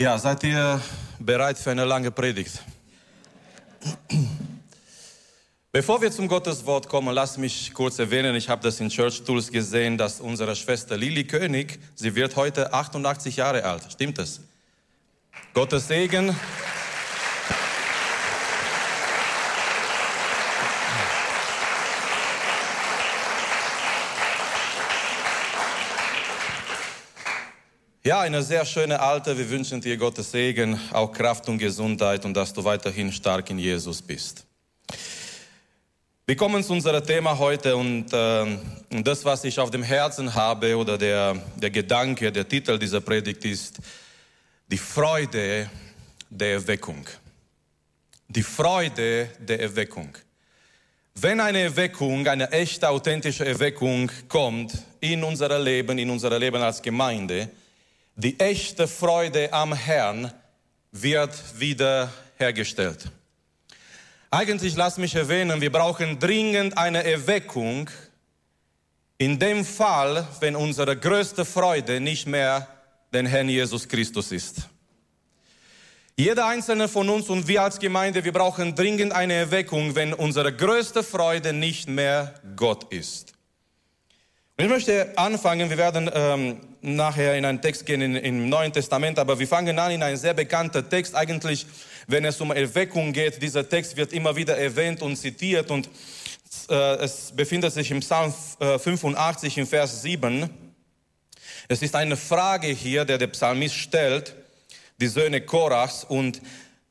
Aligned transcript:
Ja, 0.00 0.16
seid 0.16 0.42
ihr 0.44 0.80
bereit 1.18 1.58
für 1.58 1.72
eine 1.72 1.84
lange 1.84 2.10
Predigt? 2.10 2.62
Bevor 5.72 6.00
wir 6.00 6.10
zum 6.10 6.26
Gotteswort 6.26 6.88
kommen, 6.88 7.14
lasst 7.14 7.36
mich 7.36 7.74
kurz 7.74 7.98
erwähnen, 7.98 8.34
ich 8.34 8.48
habe 8.48 8.62
das 8.62 8.80
in 8.80 8.88
Church 8.88 9.22
Tools 9.24 9.52
gesehen, 9.52 9.98
dass 9.98 10.22
unsere 10.22 10.56
Schwester 10.56 10.96
Lili 10.96 11.24
König, 11.24 11.78
sie 11.96 12.14
wird 12.14 12.34
heute 12.36 12.72
88 12.72 13.36
Jahre 13.36 13.62
alt. 13.62 13.92
Stimmt 13.92 14.18
es? 14.18 14.40
Gottes 15.52 15.88
Segen. 15.88 16.34
Ja, 28.10 28.22
eine 28.22 28.42
sehr 28.42 28.64
schöne 28.64 28.98
Alte. 28.98 29.38
Wir 29.38 29.48
wünschen 29.48 29.80
dir 29.80 29.96
Gottes 29.96 30.32
Segen, 30.32 30.80
auch 30.92 31.12
Kraft 31.12 31.48
und 31.48 31.58
Gesundheit 31.58 32.24
und 32.24 32.34
dass 32.34 32.52
du 32.52 32.64
weiterhin 32.64 33.12
stark 33.12 33.48
in 33.50 33.58
Jesus 33.60 34.02
bist. 34.02 34.44
Wir 36.26 36.34
kommen 36.34 36.64
zu 36.64 36.72
unserem 36.72 37.06
Thema 37.06 37.38
heute 37.38 37.76
und 37.76 38.12
äh, 38.12 38.58
das, 39.04 39.24
was 39.24 39.44
ich 39.44 39.60
auf 39.60 39.70
dem 39.70 39.84
Herzen 39.84 40.34
habe 40.34 40.76
oder 40.76 40.98
der, 40.98 41.36
der 41.54 41.70
Gedanke, 41.70 42.32
der 42.32 42.48
Titel 42.48 42.80
dieser 42.80 43.00
Predigt 43.00 43.44
ist 43.44 43.78
die 44.66 44.78
Freude 44.78 45.70
der 46.28 46.54
Erweckung. 46.54 47.06
Die 48.26 48.42
Freude 48.42 49.28
der 49.38 49.60
Erweckung. 49.60 50.18
Wenn 51.14 51.38
eine 51.38 51.60
Erweckung, 51.60 52.26
eine 52.26 52.50
echte, 52.50 52.88
authentische 52.88 53.46
Erweckung 53.46 54.10
kommt 54.26 54.72
in 54.98 55.22
unser 55.22 55.56
Leben, 55.60 55.96
in 55.96 56.10
unser 56.10 56.36
Leben 56.36 56.60
als 56.60 56.82
Gemeinde, 56.82 57.50
die 58.20 58.38
echte 58.38 58.86
Freude 58.86 59.52
am 59.52 59.72
Herrn 59.72 60.32
wird 60.92 61.32
wiederhergestellt. 61.58 63.10
Eigentlich 64.30 64.76
lass 64.76 64.98
mich 64.98 65.14
erwähnen, 65.14 65.60
wir 65.60 65.72
brauchen 65.72 66.18
dringend 66.18 66.76
eine 66.76 67.02
Erweckung 67.02 67.88
in 69.16 69.38
dem 69.38 69.64
Fall, 69.64 70.26
wenn 70.40 70.54
unsere 70.54 70.96
größte 70.96 71.44
Freude 71.44 72.00
nicht 72.00 72.26
mehr 72.26 72.68
den 73.12 73.26
Herrn 73.26 73.48
Jesus 73.48 73.88
Christus 73.88 74.32
ist. 74.32 74.68
Jeder 76.16 76.46
einzelne 76.46 76.88
von 76.88 77.08
uns 77.08 77.30
und 77.30 77.48
wir 77.48 77.62
als 77.62 77.78
Gemeinde, 77.78 78.22
wir 78.22 78.32
brauchen 78.32 78.74
dringend 78.74 79.12
eine 79.12 79.32
Erweckung, 79.32 79.94
wenn 79.94 80.12
unsere 80.12 80.54
größte 80.54 81.02
Freude 81.02 81.54
nicht 81.54 81.88
mehr 81.88 82.34
Gott 82.54 82.92
ist. 82.92 83.32
Ich 84.60 84.68
möchte 84.68 85.16
anfangen, 85.16 85.70
wir 85.70 85.78
werden 85.78 86.10
ähm, 86.12 86.60
nachher 86.82 87.34
in 87.34 87.46
einen 87.46 87.62
Text 87.62 87.86
gehen 87.86 88.02
in, 88.02 88.14
im 88.14 88.50
Neuen 88.50 88.70
Testament, 88.70 89.18
aber 89.18 89.38
wir 89.38 89.48
fangen 89.48 89.78
an 89.78 89.90
in 89.90 90.02
einen 90.02 90.18
sehr 90.18 90.34
bekannten 90.34 90.86
Text. 90.86 91.14
Eigentlich, 91.14 91.66
wenn 92.08 92.26
es 92.26 92.38
um 92.42 92.52
Erweckung 92.52 93.14
geht, 93.14 93.42
dieser 93.42 93.66
Text 93.66 93.96
wird 93.96 94.12
immer 94.12 94.36
wieder 94.36 94.58
erwähnt 94.58 95.00
und 95.00 95.16
zitiert 95.16 95.70
und 95.70 95.88
äh, 96.68 96.74
es 96.96 97.32
befindet 97.34 97.72
sich 97.72 97.90
im 97.90 98.00
Psalm 98.00 98.34
äh, 98.58 98.78
85 98.78 99.56
im 99.56 99.66
Vers 99.66 100.02
7. 100.02 100.50
Es 101.68 101.80
ist 101.80 101.96
eine 101.96 102.18
Frage 102.18 102.66
hier, 102.66 103.06
der 103.06 103.16
der 103.16 103.28
Psalmist 103.28 103.76
stellt, 103.76 104.34
die 105.00 105.08
Söhne 105.08 105.40
Korachs 105.40 106.04
und 106.04 106.42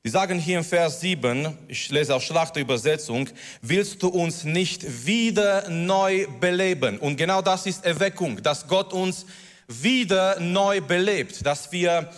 die 0.06 0.10
sagen 0.10 0.40
hier 0.40 0.60
im 0.60 0.64
Vers 0.64 1.02
7, 1.02 1.58
ich 1.68 1.90
lese 1.90 2.16
aus 2.16 2.24
Schlachterübersetzung, 2.24 3.30
willst 3.62 4.02
du 4.02 4.08
uns 4.08 4.46
nicht 4.46 5.06
wieder 5.06 5.70
neu 5.70 6.26
beleben? 6.40 6.98
Und 7.00 7.18
genau 7.18 7.42
das 7.42 7.66
ist 7.66 7.84
Erweckung, 7.84 8.42
dass 8.42 8.68
Gott 8.68 8.94
uns 8.94 9.26
wieder 9.68 10.40
neu 10.40 10.80
belebt, 10.80 11.46
dass 11.46 11.74
wir 11.74 12.10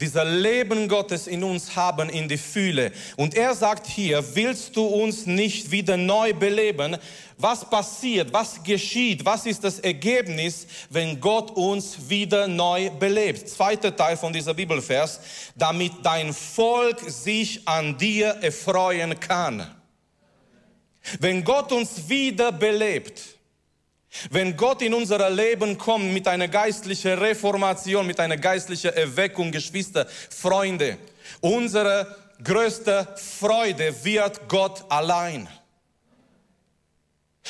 dieser 0.00 0.24
Leben 0.24 0.88
Gottes 0.88 1.26
in 1.26 1.44
uns 1.44 1.76
haben 1.76 2.08
in 2.08 2.28
die 2.28 2.38
Fühle. 2.38 2.92
Und 3.16 3.34
er 3.34 3.54
sagt 3.54 3.86
hier, 3.86 4.24
willst 4.34 4.76
du 4.76 4.86
uns 4.86 5.26
nicht 5.26 5.70
wieder 5.70 5.96
neu 5.96 6.32
beleben? 6.32 6.96
Was 7.36 7.68
passiert? 7.68 8.32
Was 8.32 8.62
geschieht? 8.62 9.24
Was 9.24 9.46
ist 9.46 9.64
das 9.64 9.78
Ergebnis, 9.80 10.66
wenn 10.90 11.20
Gott 11.20 11.50
uns 11.50 12.08
wieder 12.08 12.48
neu 12.48 12.90
belebt? 12.90 13.48
Zweiter 13.48 13.94
Teil 13.94 14.16
von 14.16 14.32
dieser 14.32 14.54
Bibelvers, 14.54 15.20
damit 15.54 15.92
dein 16.02 16.32
Volk 16.32 17.00
sich 17.08 17.66
an 17.66 17.96
dir 17.96 18.28
erfreuen 18.40 19.18
kann. 19.18 19.66
Wenn 21.18 21.44
Gott 21.44 21.72
uns 21.72 22.08
wieder 22.08 22.52
belebt, 22.52 23.39
wenn 24.30 24.56
Gott 24.56 24.82
in 24.82 24.94
unser 24.94 25.30
Leben 25.30 25.78
kommt 25.78 26.12
mit 26.12 26.26
einer 26.26 26.48
geistlichen 26.48 27.18
Reformation, 27.18 28.06
mit 28.06 28.18
einer 28.18 28.36
geistlichen 28.36 28.92
Erweckung, 28.92 29.52
Geschwister, 29.52 30.06
Freunde, 30.30 30.98
unsere 31.40 32.16
größte 32.42 33.06
Freude 33.16 33.94
wird 34.04 34.48
Gott 34.48 34.84
allein. 34.88 35.48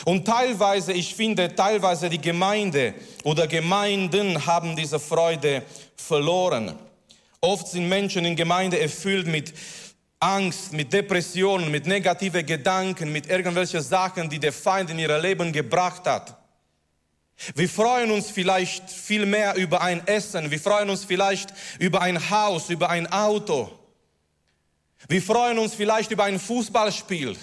Und 0.05 0.27
teilweise, 0.27 0.93
ich 0.93 1.15
finde, 1.15 1.55
teilweise 1.55 2.09
die 2.09 2.21
Gemeinde 2.21 2.95
oder 3.25 3.47
Gemeinden 3.47 4.47
haben 4.47 4.77
diese 4.77 4.99
Freude 4.99 5.63
verloren. 5.97 6.75
Oft 7.41 7.69
sind 7.69 7.89
Menschen 7.89 8.25
in 8.25 8.37
Gemeinde 8.37 8.79
erfüllt 8.79 9.27
mit 9.27 9.53
Angst, 10.19 10.73
mit 10.73 10.93
Depressionen, 10.93 11.71
mit 11.71 11.87
negativen 11.87 12.45
Gedanken, 12.45 13.11
mit 13.11 13.27
irgendwelchen 13.29 13.81
Sachen, 13.81 14.29
die 14.29 14.39
der 14.39 14.53
Feind 14.53 14.91
in 14.91 14.99
ihr 14.99 15.19
Leben 15.19 15.53
gebracht 15.53 16.07
hat. 16.07 16.40
Wir 17.55 17.69
freuen 17.69 18.11
uns 18.11 18.31
vielleicht 18.31 18.91
viel 18.91 19.25
mehr 19.25 19.55
über 19.55 19.81
ein 19.81 20.07
Essen. 20.07 20.51
Wir 20.51 20.61
freuen 20.61 20.91
uns 20.91 21.05
vielleicht 21.05 21.53
über 21.79 22.03
ein 22.03 22.31
Haus, 22.31 22.69
über 22.69 22.91
ein 22.91 23.11
Auto. 23.11 23.71
Wir 25.09 25.23
freuen 25.23 25.59
uns 25.59 25.75
vielleicht 25.75 26.11
über 26.11 26.25
ein 26.25 26.39
Fußballspiel. 26.39 27.37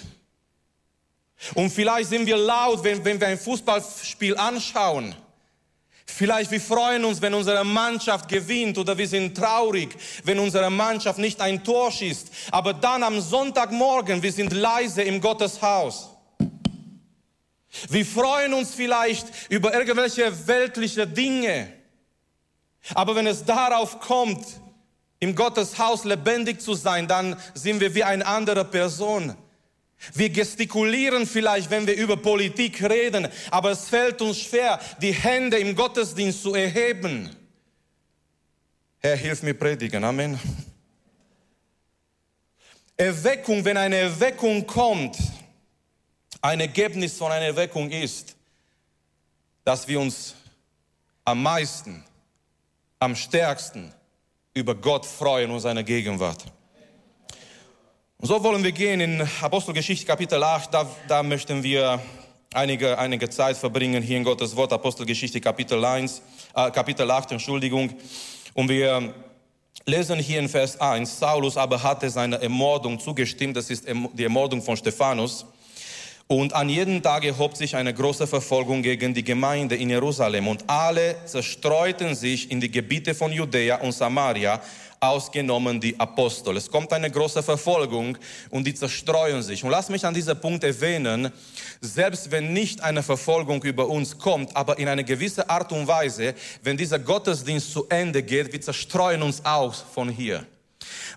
Und 1.54 1.70
vielleicht 1.70 2.10
sind 2.10 2.26
wir 2.26 2.36
laut, 2.36 2.82
wenn, 2.84 3.04
wenn 3.04 3.20
wir 3.20 3.28
ein 3.28 3.38
Fußballspiel 3.38 4.36
anschauen. 4.36 5.14
Vielleicht 6.06 6.50
wir 6.50 6.60
freuen 6.60 7.04
uns, 7.04 7.20
wenn 7.20 7.34
unsere 7.34 7.64
Mannschaft 7.64 8.28
gewinnt 8.28 8.78
oder 8.78 8.96
wir 8.96 9.06
sind 9.06 9.36
traurig, 9.36 9.94
wenn 10.24 10.38
unsere 10.38 10.70
Mannschaft 10.70 11.18
nicht 11.18 11.40
ein 11.40 11.62
Tor 11.62 11.92
schießt. 11.92 12.30
Aber 12.50 12.72
dann 12.72 13.02
am 13.02 13.20
Sonntagmorgen, 13.20 14.22
wir 14.22 14.32
sind 14.32 14.52
leise 14.52 15.02
im 15.02 15.20
Gotteshaus. 15.20 16.08
Wir 17.88 18.06
freuen 18.06 18.54
uns 18.54 18.74
vielleicht 18.74 19.26
über 19.50 19.74
irgendwelche 19.74 20.46
weltliche 20.46 21.06
Dinge. 21.06 21.72
Aber 22.94 23.14
wenn 23.14 23.26
es 23.26 23.44
darauf 23.44 24.00
kommt, 24.00 24.46
im 25.20 25.34
Gotteshaus 25.34 26.04
lebendig 26.04 26.60
zu 26.60 26.74
sein, 26.74 27.08
dann 27.08 27.36
sind 27.54 27.80
wir 27.80 27.94
wie 27.94 28.04
eine 28.04 28.24
andere 28.26 28.64
Person. 28.64 29.36
Wir 30.14 30.30
gestikulieren 30.30 31.26
vielleicht, 31.26 31.70
wenn 31.70 31.86
wir 31.86 31.96
über 31.96 32.16
Politik 32.16 32.82
reden, 32.88 33.28
aber 33.50 33.72
es 33.72 33.88
fällt 33.88 34.22
uns 34.22 34.38
schwer, 34.38 34.80
die 35.02 35.12
Hände 35.12 35.58
im 35.58 35.74
Gottesdienst 35.74 36.42
zu 36.42 36.54
erheben. 36.54 37.34
Herr, 39.00 39.16
hilf 39.16 39.42
mir 39.42 39.54
predigen. 39.54 40.04
Amen. 40.04 40.38
Erweckung, 42.96 43.64
wenn 43.64 43.76
eine 43.76 43.96
Erweckung 43.96 44.66
kommt, 44.66 45.16
ein 46.40 46.60
Ergebnis 46.60 47.16
von 47.16 47.32
einer 47.32 47.46
Erweckung 47.46 47.90
ist, 47.90 48.36
dass 49.64 49.86
wir 49.88 50.00
uns 50.00 50.34
am 51.24 51.42
meisten, 51.42 52.04
am 52.98 53.14
stärksten 53.14 53.92
über 54.54 54.74
Gott 54.74 55.04
freuen 55.04 55.50
und 55.50 55.60
seine 55.60 55.84
Gegenwart. 55.84 56.44
Und 58.18 58.26
so 58.26 58.42
wollen 58.42 58.64
wir 58.64 58.72
gehen 58.72 59.00
in 59.00 59.28
Apostelgeschichte 59.40 60.06
Kapitel 60.06 60.42
8, 60.42 60.74
da, 60.74 60.90
da 61.06 61.22
möchten 61.22 61.62
wir 61.62 62.00
einige, 62.52 62.98
einige 62.98 63.30
Zeit 63.30 63.56
verbringen 63.56 64.02
hier 64.02 64.16
in 64.16 64.24
Gottes 64.24 64.56
Wort, 64.56 64.72
Apostelgeschichte 64.72 65.40
Kapitel 65.40 65.84
1, 65.84 66.22
äh, 66.54 66.70
Kapitel 66.70 67.08
8, 67.08 67.32
Entschuldigung. 67.32 67.94
Und 68.54 68.68
wir 68.68 69.14
lesen 69.86 70.18
hier 70.18 70.40
in 70.40 70.48
Vers 70.48 70.80
1, 70.80 71.18
Saulus 71.18 71.56
aber 71.56 71.82
hatte 71.82 72.10
seine 72.10 72.40
Ermordung 72.40 72.98
zugestimmt, 72.98 73.56
das 73.56 73.70
ist 73.70 73.86
die 73.86 74.24
Ermordung 74.24 74.62
von 74.62 74.76
Stephanus. 74.76 75.46
Und 76.30 76.52
an 76.52 76.68
jedem 76.68 77.02
Tag 77.02 77.24
erhob 77.24 77.56
sich 77.56 77.74
eine 77.74 77.94
große 77.94 78.26
Verfolgung 78.26 78.82
gegen 78.82 79.14
die 79.14 79.24
Gemeinde 79.24 79.76
in 79.76 79.88
Jerusalem 79.88 80.46
und 80.48 80.62
alle 80.66 81.16
zerstreuten 81.24 82.14
sich 82.14 82.50
in 82.50 82.60
die 82.60 82.70
Gebiete 82.70 83.14
von 83.14 83.32
Judäa 83.32 83.76
und 83.76 83.92
Samaria, 83.92 84.60
ausgenommen 85.00 85.80
die 85.80 85.98
Apostel. 85.98 86.58
Es 86.58 86.70
kommt 86.70 86.92
eine 86.92 87.10
große 87.10 87.42
Verfolgung 87.42 88.18
und 88.50 88.66
die 88.66 88.74
zerstreuen 88.74 89.42
sich. 89.42 89.64
Und 89.64 89.70
lass 89.70 89.88
mich 89.88 90.04
an 90.04 90.12
diesem 90.12 90.38
Punkt 90.38 90.64
erwähnen, 90.64 91.32
selbst 91.80 92.30
wenn 92.30 92.52
nicht 92.52 92.82
eine 92.82 93.02
Verfolgung 93.02 93.62
über 93.62 93.88
uns 93.88 94.18
kommt, 94.18 94.54
aber 94.54 94.78
in 94.78 94.88
einer 94.88 95.04
gewissen 95.04 95.48
Art 95.48 95.72
und 95.72 95.86
Weise, 95.86 96.34
wenn 96.62 96.76
dieser 96.76 96.98
Gottesdienst 96.98 97.72
zu 97.72 97.86
Ende 97.88 98.22
geht, 98.22 98.52
wir 98.52 98.60
zerstreuen 98.60 99.22
uns 99.22 99.42
auch 99.46 99.74
von 99.74 100.10
hier. 100.10 100.44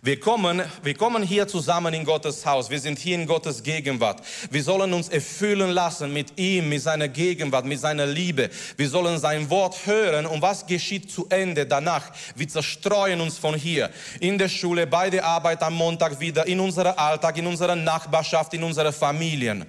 Wir 0.02 0.20
kommen, 0.20 0.62
wir 0.84 0.96
kommen 0.96 1.24
hier 1.24 1.48
zusammen 1.48 1.94
in 1.94 2.06
Gottes 2.06 2.46
Haus. 2.46 2.70
Wir 2.70 2.80
sind 2.80 2.98
hier 3.00 3.16
in 3.16 3.28
Gottes 3.28 3.62
Gegenwart. 3.62 4.22
Wir 4.50 4.64
sollen 4.64 4.94
uns 4.94 5.10
erfüllen 5.10 5.72
lassen 5.72 6.12
mit 6.12 6.40
ihm, 6.40 6.70
mit 6.70 6.82
seiner 6.82 7.08
Gegenwart, 7.08 7.66
mit 7.66 7.80
seiner 7.80 8.06
Liebe. 8.06 8.50
Wir 8.78 8.90
sollen 8.90 9.20
sein 9.20 9.50
Wort 9.50 9.86
hören. 9.86 10.26
Und 10.26 10.42
was 10.42 10.66
geschieht 10.66 11.12
zu 11.12 11.28
Ende 11.30 11.66
danach? 11.66 12.12
Wir 12.36 12.48
zerstreuen 12.48 13.22
uns 13.22 13.38
von 13.38 13.56
hier. 13.56 13.90
In 14.20 14.38
der 14.38 14.50
Schule, 14.50 14.88
bei 14.88 15.10
der 15.10 15.26
Arbeit 15.26 15.62
am 15.62 15.76
Montag 15.76 16.20
wieder, 16.20 16.48
in 16.48 16.60
unserem 16.60 16.94
Alltag, 16.98 17.38
in 17.38 17.48
unserer 17.48 17.76
Nachbarschaft, 17.76 18.54
in 18.54 18.64
unseren 18.64 18.94
Familien. 18.94 19.66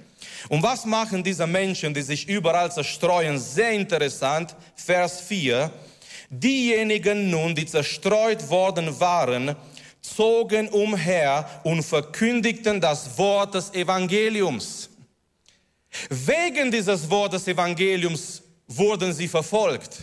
Und 0.49 0.63
was 0.63 0.85
machen 0.85 1.23
diese 1.23 1.47
Menschen, 1.47 1.95
die 1.95 2.03
sich 2.03 2.29
überall 2.29 2.73
zerstreuen? 2.73 3.39
Sehr 3.39 3.73
interessant. 3.73 4.55
Vers 4.75 5.21
4. 5.21 5.71
Diejenigen 6.31 7.29
nun, 7.29 7.55
die 7.55 7.67
zerstreut 7.67 8.49
worden 8.49 8.99
waren, 8.99 9.55
zogen 10.03 10.69
umher 10.69 11.49
und 11.63 11.83
verkündigten 11.83 12.81
das 12.81 13.17
Wort 13.17 13.55
des 13.55 13.73
Evangeliums. 13.73 14.91
Wegen 16.09 16.71
dieses 16.71 17.09
Wortes 17.09 17.47
Evangeliums 17.47 18.43
wurden 18.67 19.13
sie 19.13 19.29
verfolgt. 19.29 19.99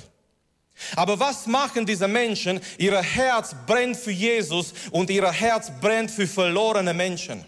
Aber 0.96 1.20
was 1.20 1.46
machen 1.46 1.86
diese 1.86 2.08
Menschen? 2.08 2.62
Ihr 2.78 3.02
Herz 3.02 3.54
brennt 3.68 3.98
für 3.98 4.12
Jesus 4.12 4.74
und 4.92 5.10
ihr 5.10 5.30
Herz 5.30 5.72
brennt 5.82 6.10
für 6.10 6.28
verlorene 6.28 6.94
Menschen. 6.94 7.44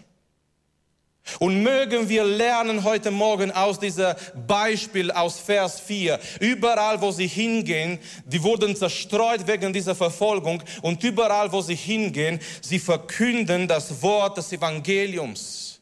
Und 1.38 1.62
mögen 1.62 2.08
wir 2.08 2.24
lernen 2.24 2.84
heute 2.84 3.10
Morgen 3.10 3.52
aus 3.52 3.78
diesem 3.78 4.14
Beispiel 4.46 5.10
aus 5.10 5.38
Vers 5.38 5.80
4. 5.80 6.18
Überall, 6.40 7.00
wo 7.00 7.12
sie 7.12 7.26
hingehen, 7.26 7.98
die 8.26 8.42
wurden 8.42 8.74
zerstreut 8.74 9.46
wegen 9.46 9.72
dieser 9.72 9.94
Verfolgung. 9.94 10.62
Und 10.82 11.02
überall, 11.04 11.52
wo 11.52 11.60
sie 11.60 11.76
hingehen, 11.76 12.40
sie 12.60 12.78
verkünden 12.78 13.68
das 13.68 14.02
Wort 14.02 14.36
des 14.36 14.52
Evangeliums. 14.52 15.80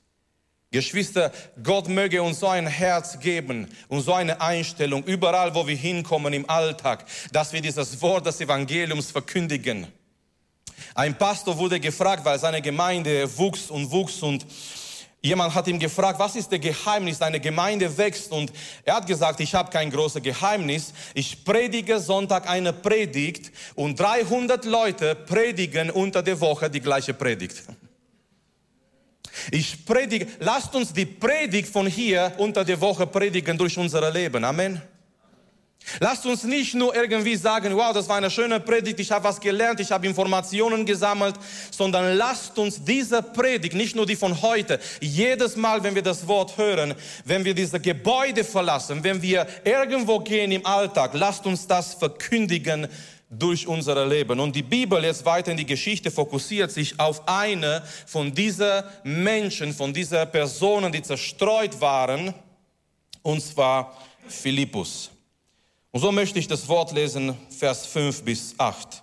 Geschwister, 0.72 1.32
Gott 1.64 1.88
möge 1.88 2.22
uns 2.22 2.38
so 2.38 2.46
ein 2.46 2.68
Herz 2.68 3.18
geben 3.18 3.66
und 3.88 4.02
so 4.02 4.12
eine 4.12 4.40
Einstellung, 4.40 5.02
überall, 5.02 5.52
wo 5.52 5.66
wir 5.66 5.74
hinkommen 5.74 6.32
im 6.32 6.48
Alltag, 6.48 7.04
dass 7.32 7.52
wir 7.52 7.60
dieses 7.60 8.00
Wort 8.00 8.24
des 8.24 8.40
Evangeliums 8.40 9.10
verkündigen. 9.10 9.88
Ein 10.94 11.18
Pastor 11.18 11.58
wurde 11.58 11.80
gefragt, 11.80 12.24
weil 12.24 12.38
seine 12.38 12.62
Gemeinde 12.62 13.36
wuchs 13.36 13.68
und 13.68 13.90
wuchs 13.90 14.22
und 14.22 14.46
Jemand 15.22 15.54
hat 15.54 15.68
ihn 15.68 15.78
gefragt, 15.78 16.18
was 16.18 16.34
ist 16.34 16.50
der 16.50 16.58
Geheimnis, 16.58 17.18
deine 17.18 17.40
Gemeinde 17.40 17.98
wächst 17.98 18.32
und 18.32 18.50
er 18.84 18.94
hat 18.94 19.06
gesagt, 19.06 19.40
ich 19.40 19.54
habe 19.54 19.70
kein 19.70 19.90
großes 19.90 20.22
Geheimnis. 20.22 20.94
Ich 21.12 21.44
predige 21.44 22.00
Sonntag 22.00 22.48
eine 22.48 22.72
Predigt 22.72 23.52
und 23.74 24.00
300 24.00 24.64
Leute 24.64 25.14
predigen 25.14 25.90
unter 25.90 26.22
der 26.22 26.40
Woche 26.40 26.70
die 26.70 26.80
gleiche 26.80 27.12
Predigt. 27.12 27.62
Ich 29.50 29.84
predige, 29.84 30.26
lasst 30.38 30.74
uns 30.74 30.92
die 30.92 31.06
Predigt 31.06 31.68
von 31.68 31.86
hier 31.86 32.32
unter 32.38 32.64
der 32.64 32.80
Woche 32.80 33.06
predigen 33.06 33.58
durch 33.58 33.76
unser 33.76 34.10
Leben. 34.10 34.42
Amen. 34.42 34.80
Lasst 35.98 36.24
uns 36.26 36.44
nicht 36.44 36.74
nur 36.74 36.94
irgendwie 36.94 37.36
sagen, 37.36 37.74
wow, 37.74 37.92
das 37.92 38.08
war 38.08 38.16
eine 38.16 38.30
schöne 38.30 38.60
Predigt, 38.60 39.00
ich 39.00 39.10
habe 39.10 39.24
was 39.24 39.40
gelernt, 39.40 39.80
ich 39.80 39.90
habe 39.90 40.06
Informationen 40.06 40.86
gesammelt, 40.86 41.34
sondern 41.70 42.16
lasst 42.16 42.58
uns 42.58 42.84
diese 42.84 43.22
Predigt, 43.22 43.74
nicht 43.74 43.96
nur 43.96 44.06
die 44.06 44.14
von 44.14 44.40
heute, 44.40 44.78
jedes 45.00 45.56
Mal, 45.56 45.82
wenn 45.82 45.94
wir 45.94 46.02
das 46.02 46.26
Wort 46.28 46.56
hören, 46.56 46.94
wenn 47.24 47.44
wir 47.44 47.54
diese 47.54 47.80
Gebäude 47.80 48.44
verlassen, 48.44 49.02
wenn 49.02 49.20
wir 49.20 49.46
irgendwo 49.64 50.20
gehen 50.20 50.52
im 50.52 50.64
Alltag, 50.64 51.12
lasst 51.14 51.46
uns 51.46 51.66
das 51.66 51.94
verkündigen 51.94 52.86
durch 53.30 53.66
unser 53.66 54.06
Leben. 54.06 54.38
Und 54.40 54.54
die 54.54 54.62
Bibel 54.62 55.02
jetzt 55.04 55.24
weiter 55.24 55.50
in 55.52 55.56
die 55.56 55.66
Geschichte 55.66 56.10
fokussiert 56.10 56.70
sich 56.70 56.98
auf 56.98 57.26
eine 57.26 57.82
von 58.06 58.34
diesen 58.34 58.82
Menschen, 59.04 59.72
von 59.72 59.92
diesen 59.92 60.30
Personen, 60.30 60.92
die 60.92 61.02
zerstreut 61.02 61.80
waren, 61.80 62.34
und 63.22 63.40
zwar 63.40 63.96
Philippus. 64.28 65.10
Und 65.92 66.00
so 66.00 66.12
möchte 66.12 66.38
ich 66.38 66.46
das 66.46 66.68
Wort 66.68 66.92
lesen, 66.92 67.36
Vers 67.50 67.86
5 67.86 68.22
bis 68.22 68.54
8. 68.58 69.02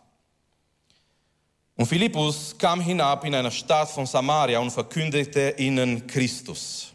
Und 1.76 1.86
Philippus 1.86 2.58
kam 2.58 2.80
hinab 2.80 3.26
in 3.26 3.36
eine 3.36 3.52
Stadt 3.52 3.92
von 3.92 4.06
Samaria 4.06 4.60
und 4.60 4.72
verkündete 4.72 5.56
ihnen 5.58 6.08
Christus. 6.08 6.94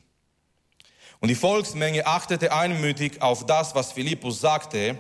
Und 1.21 1.29
die 1.29 1.35
Volksmenge 1.35 2.07
achtete 2.07 2.53
einmütig 2.53 3.21
auf 3.21 3.47
das, 3.47 3.75
was 3.75 3.93
Philippus 3.93 4.41
sagte, 4.41 4.99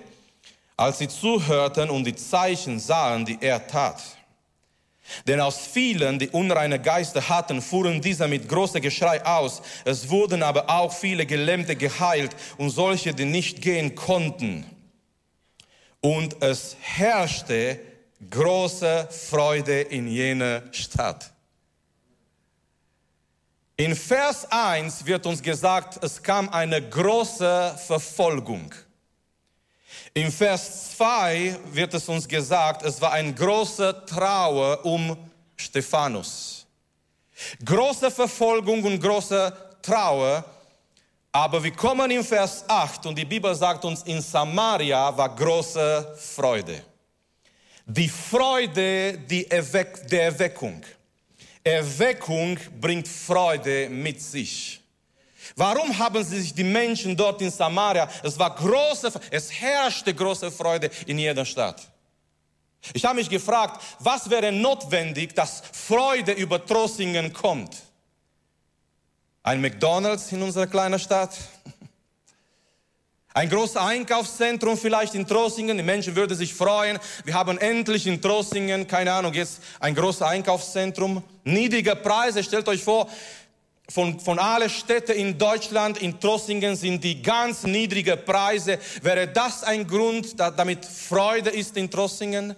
als 0.76 0.98
sie 0.98 1.08
zuhörten 1.08 1.90
und 1.90 2.04
die 2.04 2.14
Zeichen 2.14 2.78
sahen, 2.78 3.24
die 3.24 3.38
er 3.40 3.66
tat. 3.66 4.00
Denn 5.26 5.40
aus 5.40 5.66
vielen, 5.66 6.18
die 6.18 6.28
unreine 6.28 6.80
Geister 6.80 7.28
hatten, 7.28 7.60
fuhren 7.60 8.00
diese 8.00 8.28
mit 8.28 8.48
großem 8.48 8.80
Geschrei 8.80 9.24
aus. 9.24 9.62
Es 9.84 10.10
wurden 10.10 10.42
aber 10.42 10.70
auch 10.70 10.92
viele 10.92 11.26
Gelähmte 11.26 11.76
geheilt 11.76 12.36
und 12.56 12.70
solche, 12.70 13.12
die 13.12 13.24
nicht 13.24 13.62
gehen 13.62 13.94
konnten 13.94 14.64
und 16.02 16.42
es 16.42 16.76
herrschte 16.80 17.80
große 18.28 19.08
Freude 19.10 19.80
in 19.80 20.06
jener 20.06 20.62
Stadt. 20.72 21.32
In 23.76 23.96
Vers 23.96 24.46
1 24.50 25.06
wird 25.06 25.24
uns 25.26 25.42
gesagt, 25.42 26.02
es 26.04 26.22
kam 26.22 26.48
eine 26.50 26.86
große 26.88 27.78
Verfolgung. 27.86 28.72
In 30.12 30.30
Vers 30.30 30.96
2 30.98 31.58
wird 31.72 31.94
es 31.94 32.08
uns 32.08 32.28
gesagt, 32.28 32.82
es 32.82 33.00
war 33.00 33.12
ein 33.12 33.34
großer 33.34 34.04
Trauer 34.04 34.84
um 34.84 35.16
Stephanus. 35.56 36.66
Große 37.64 38.10
Verfolgung 38.10 38.84
und 38.84 39.00
große 39.00 39.52
Trauer 39.80 40.44
aber 41.32 41.64
wir 41.64 41.72
kommen 41.72 42.10
in 42.10 42.22
Vers 42.22 42.62
8 42.68 43.06
und 43.06 43.16
die 43.16 43.24
Bibel 43.24 43.54
sagt 43.54 43.82
uns, 43.86 44.02
in 44.02 44.20
Samaria 44.20 45.16
war 45.16 45.34
große 45.34 46.14
Freude. 46.36 46.82
Die 47.86 48.08
Freude 48.08 49.18
die 49.18 49.50
Erweck 49.50 50.06
der 50.08 50.24
Erweckung. 50.24 50.82
Erweckung 51.64 52.58
bringt 52.78 53.08
Freude 53.08 53.88
mit 53.88 54.20
sich. 54.20 54.80
Warum 55.56 55.96
haben 55.98 56.22
sich 56.22 56.52
die 56.52 56.64
Menschen 56.64 57.16
dort 57.16 57.40
in 57.40 57.50
Samaria, 57.50 58.08
es 58.22 58.38
war 58.38 58.54
große, 58.54 59.12
es 59.30 59.50
herrschte 59.50 60.14
große 60.14 60.50
Freude 60.50 60.90
in 61.06 61.18
jeder 61.18 61.44
Stadt. 61.44 61.80
Ich 62.92 63.04
habe 63.04 63.16
mich 63.16 63.30
gefragt, 63.30 63.82
was 64.00 64.28
wäre 64.28 64.52
notwendig, 64.52 65.34
dass 65.34 65.62
Freude 65.72 66.32
über 66.32 66.64
Trossingen 66.64 67.32
kommt? 67.32 67.76
Ein 69.44 69.60
McDonald's 69.60 70.30
in 70.30 70.40
unserer 70.40 70.68
kleinen 70.68 71.00
Stadt. 71.00 71.36
Ein 73.34 73.48
großes 73.48 73.76
Einkaufszentrum 73.76 74.78
vielleicht 74.78 75.16
in 75.16 75.26
Trossingen. 75.26 75.76
Die 75.76 75.82
Menschen 75.82 76.14
würden 76.14 76.36
sich 76.36 76.54
freuen. 76.54 77.00
Wir 77.24 77.34
haben 77.34 77.58
endlich 77.58 78.06
in 78.06 78.22
Trossingen, 78.22 78.86
keine 78.86 79.12
Ahnung, 79.12 79.34
jetzt 79.34 79.60
ein 79.80 79.96
großes 79.96 80.22
Einkaufszentrum. 80.22 81.24
Niedrige 81.42 81.96
Preise. 81.96 82.44
Stellt 82.44 82.68
euch 82.68 82.84
vor, 82.84 83.08
von, 83.88 84.20
von 84.20 84.38
allen 84.38 84.70
Städten 84.70 85.16
in 85.16 85.36
Deutschland, 85.36 85.98
in 86.00 86.20
Trossingen 86.20 86.76
sind 86.76 87.02
die 87.02 87.20
ganz 87.20 87.64
niedrige 87.64 88.16
Preise. 88.16 88.78
Wäre 89.02 89.26
das 89.26 89.64
ein 89.64 89.88
Grund, 89.88 90.38
damit 90.38 90.84
Freude 90.84 91.50
ist 91.50 91.76
in 91.76 91.90
Trossingen? 91.90 92.54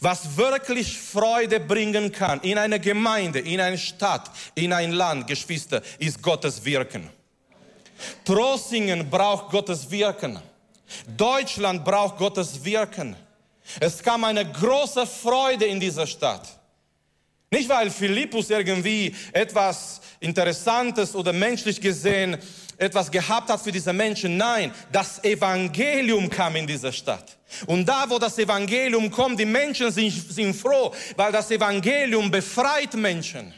Was 0.00 0.36
wirklich 0.36 0.98
Freude 0.98 1.60
bringen 1.60 2.12
kann 2.12 2.40
in 2.40 2.58
einer 2.58 2.78
Gemeinde, 2.78 3.40
in 3.40 3.60
einer 3.60 3.76
Stadt, 3.76 4.30
in 4.54 4.72
ein 4.72 4.92
Land, 4.92 5.26
Geschwister, 5.26 5.82
ist 5.98 6.22
Gottes 6.22 6.64
Wirken. 6.64 7.10
Trossingen 8.24 9.08
braucht 9.08 9.50
Gottes 9.50 9.90
Wirken. 9.90 10.40
Deutschland 11.16 11.84
braucht 11.84 12.18
Gottes 12.18 12.64
Wirken. 12.64 13.16
Es 13.80 14.02
kam 14.02 14.24
eine 14.24 14.50
große 14.50 15.06
Freude 15.06 15.66
in 15.66 15.80
dieser 15.80 16.06
Stadt. 16.06 16.48
Nicht 17.52 17.68
weil 17.68 17.90
Philippus 17.90 18.48
irgendwie 18.48 19.14
etwas 19.30 20.00
Interessantes 20.20 21.14
oder 21.14 21.34
menschlich 21.34 21.78
gesehen 21.78 22.38
etwas 22.78 23.10
gehabt 23.10 23.50
hat 23.50 23.60
für 23.60 23.70
diese 23.70 23.92
Menschen. 23.92 24.38
Nein, 24.38 24.72
das 24.90 25.22
Evangelium 25.22 26.30
kam 26.30 26.56
in 26.56 26.66
diese 26.66 26.90
Stadt. 26.90 27.36
Und 27.66 27.86
da, 27.86 28.06
wo 28.08 28.18
das 28.18 28.38
Evangelium 28.38 29.10
kommt, 29.10 29.38
die 29.38 29.44
Menschen 29.44 29.92
sind, 29.92 30.10
sind 30.32 30.56
froh, 30.56 30.94
weil 31.14 31.30
das 31.30 31.50
Evangelium 31.50 32.30
befreit 32.30 32.94
Menschen. 32.94 33.52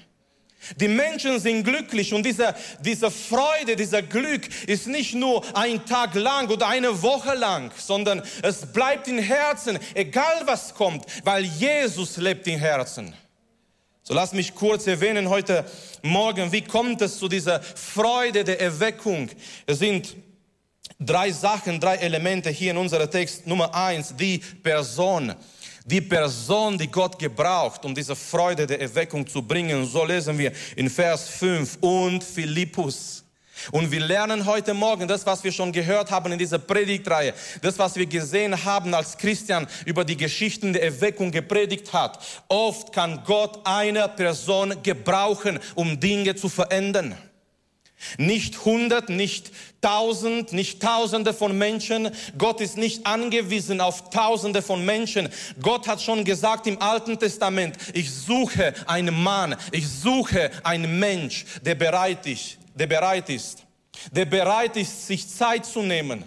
Die 0.80 0.88
Menschen 0.88 1.38
sind 1.38 1.62
glücklich 1.62 2.12
und 2.12 2.26
diese, 2.26 2.52
diese 2.80 3.12
Freude, 3.12 3.76
dieser 3.76 4.02
Glück 4.02 4.48
ist 4.66 4.88
nicht 4.88 5.14
nur 5.14 5.44
ein 5.56 5.86
Tag 5.86 6.16
lang 6.16 6.48
oder 6.48 6.66
eine 6.66 7.00
Woche 7.00 7.34
lang, 7.34 7.70
sondern 7.76 8.22
es 8.42 8.66
bleibt 8.72 9.06
im 9.06 9.18
Herzen, 9.18 9.78
egal 9.94 10.42
was 10.46 10.74
kommt, 10.74 11.04
weil 11.22 11.44
Jesus 11.44 12.16
lebt 12.16 12.48
im 12.48 12.58
Herzen. 12.58 13.14
So 14.06 14.12
lass 14.12 14.34
mich 14.34 14.54
kurz 14.54 14.86
erwähnen 14.86 15.30
heute 15.30 15.64
Morgen, 16.02 16.52
wie 16.52 16.60
kommt 16.60 17.00
es 17.00 17.18
zu 17.18 17.26
dieser 17.26 17.62
Freude 17.62 18.44
der 18.44 18.60
Erweckung? 18.60 19.30
Es 19.64 19.78
sind 19.78 20.14
drei 21.00 21.32
Sachen, 21.32 21.80
drei 21.80 21.96
Elemente 21.96 22.50
hier 22.50 22.72
in 22.72 22.76
unserem 22.76 23.10
Text. 23.10 23.46
Nummer 23.46 23.74
eins, 23.74 24.14
die 24.14 24.36
Person. 24.62 25.34
Die 25.86 26.02
Person, 26.02 26.76
die 26.76 26.88
Gott 26.88 27.18
gebraucht, 27.18 27.82
um 27.86 27.94
diese 27.94 28.14
Freude 28.14 28.66
der 28.66 28.78
Erweckung 28.78 29.26
zu 29.26 29.40
bringen, 29.40 29.86
so 29.86 30.04
lesen 30.04 30.36
wir 30.36 30.52
in 30.76 30.90
Vers 30.90 31.30
5 31.30 31.78
und 31.80 32.22
Philippus. 32.22 33.23
Und 33.72 33.90
wir 33.90 34.00
lernen 34.00 34.46
heute 34.46 34.74
Morgen 34.74 35.08
das, 35.08 35.26
was 35.26 35.44
wir 35.44 35.52
schon 35.52 35.72
gehört 35.72 36.10
haben 36.10 36.32
in 36.32 36.38
dieser 36.38 36.58
Predigtreihe, 36.58 37.34
das, 37.62 37.78
was 37.78 37.96
wir 37.96 38.06
gesehen 38.06 38.64
haben, 38.64 38.94
als 38.94 39.16
Christian 39.16 39.66
über 39.84 40.04
die 40.04 40.16
Geschichten 40.16 40.72
der 40.72 40.82
Erweckung 40.82 41.30
gepredigt 41.30 41.92
hat. 41.92 42.18
Oft 42.48 42.92
kann 42.92 43.22
Gott 43.24 43.60
eine 43.64 44.08
Person 44.08 44.82
gebrauchen, 44.82 45.58
um 45.74 46.00
Dinge 46.00 46.34
zu 46.34 46.48
verändern. 46.48 47.16
Nicht 48.18 48.64
hundert, 48.64 49.08
nicht 49.08 49.50
tausend, 49.80 50.52
nicht 50.52 50.82
tausende 50.82 51.32
von 51.32 51.56
Menschen. 51.56 52.10
Gott 52.36 52.60
ist 52.60 52.76
nicht 52.76 53.06
angewiesen 53.06 53.80
auf 53.80 54.10
tausende 54.10 54.62
von 54.62 54.84
Menschen. 54.84 55.28
Gott 55.62 55.86
hat 55.86 56.02
schon 56.02 56.24
gesagt 56.24 56.66
im 56.66 56.80
Alten 56.80 57.18
Testament, 57.18 57.76
ich 57.92 58.12
suche 58.12 58.74
einen 58.86 59.22
Mann, 59.22 59.56
ich 59.72 59.88
suche 59.88 60.50
einen 60.62 60.98
Mensch, 60.98 61.44
der 61.62 61.74
bereit 61.74 62.26
ist, 62.26 62.58
der 62.74 62.86
bereit 62.86 63.28
ist, 63.28 63.64
der 64.10 64.24
bereit 64.24 64.76
ist, 64.76 65.06
sich 65.06 65.28
Zeit 65.28 65.64
zu 65.64 65.82
nehmen, 65.82 66.24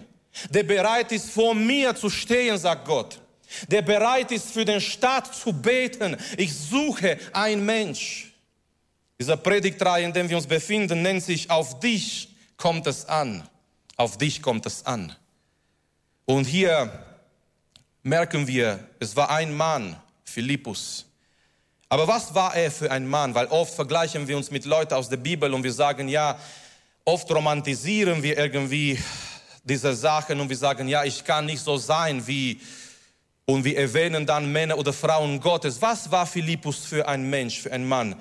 der 0.50 0.62
bereit 0.62 1.12
ist, 1.12 1.30
vor 1.30 1.54
mir 1.54 1.94
zu 1.94 2.08
stehen, 2.08 2.58
sagt 2.58 2.86
Gott, 2.86 3.20
der 3.68 3.82
bereit 3.82 4.30
ist, 4.30 4.50
für 4.50 4.64
den 4.64 4.80
Staat 4.80 5.34
zu 5.34 5.52
beten. 5.52 6.16
Ich 6.36 6.54
suche 6.54 7.18
einen 7.32 7.64
Mensch. 7.64 8.32
Dieser 9.18 9.36
Predigtreihe, 9.36 10.04
in 10.04 10.12
dem 10.12 10.28
wir 10.28 10.36
uns 10.36 10.46
befinden, 10.46 11.02
nennt 11.02 11.22
sich 11.22 11.50
Auf 11.50 11.80
dich 11.80 12.28
kommt 12.56 12.86
es 12.86 13.06
an. 13.06 13.48
Auf 13.96 14.18
dich 14.18 14.42
kommt 14.42 14.66
es 14.66 14.86
an. 14.86 15.14
Und 16.24 16.44
hier 16.44 17.04
merken 18.02 18.46
wir, 18.46 18.86
es 19.00 19.16
war 19.16 19.30
ein 19.30 19.52
Mann, 19.52 19.96
Philippus. 20.24 21.07
Aber 21.88 22.06
was 22.06 22.34
war 22.34 22.54
er 22.54 22.70
für 22.70 22.90
ein 22.90 23.06
Mann? 23.06 23.34
Weil 23.34 23.46
oft 23.46 23.74
vergleichen 23.74 24.28
wir 24.28 24.36
uns 24.36 24.50
mit 24.50 24.64
Leuten 24.64 24.94
aus 24.94 25.08
der 25.08 25.16
Bibel 25.16 25.52
und 25.54 25.62
wir 25.62 25.72
sagen, 25.72 26.08
ja, 26.08 26.38
oft 27.04 27.30
romantisieren 27.30 28.22
wir 28.22 28.36
irgendwie 28.36 28.98
diese 29.64 29.94
Sachen 29.94 30.40
und 30.40 30.48
wir 30.48 30.56
sagen, 30.56 30.88
ja, 30.88 31.04
ich 31.04 31.24
kann 31.24 31.46
nicht 31.46 31.62
so 31.62 31.78
sein 31.78 32.26
wie, 32.26 32.60
und 33.46 33.64
wir 33.64 33.78
erwähnen 33.78 34.26
dann 34.26 34.52
Männer 34.52 34.76
oder 34.76 34.92
Frauen 34.92 35.40
Gottes. 35.40 35.80
Was 35.80 36.10
war 36.10 36.26
Philippus 36.26 36.84
für 36.84 37.08
ein 37.08 37.30
Mensch, 37.30 37.60
für 37.60 37.72
ein 37.72 37.88
Mann? 37.88 38.20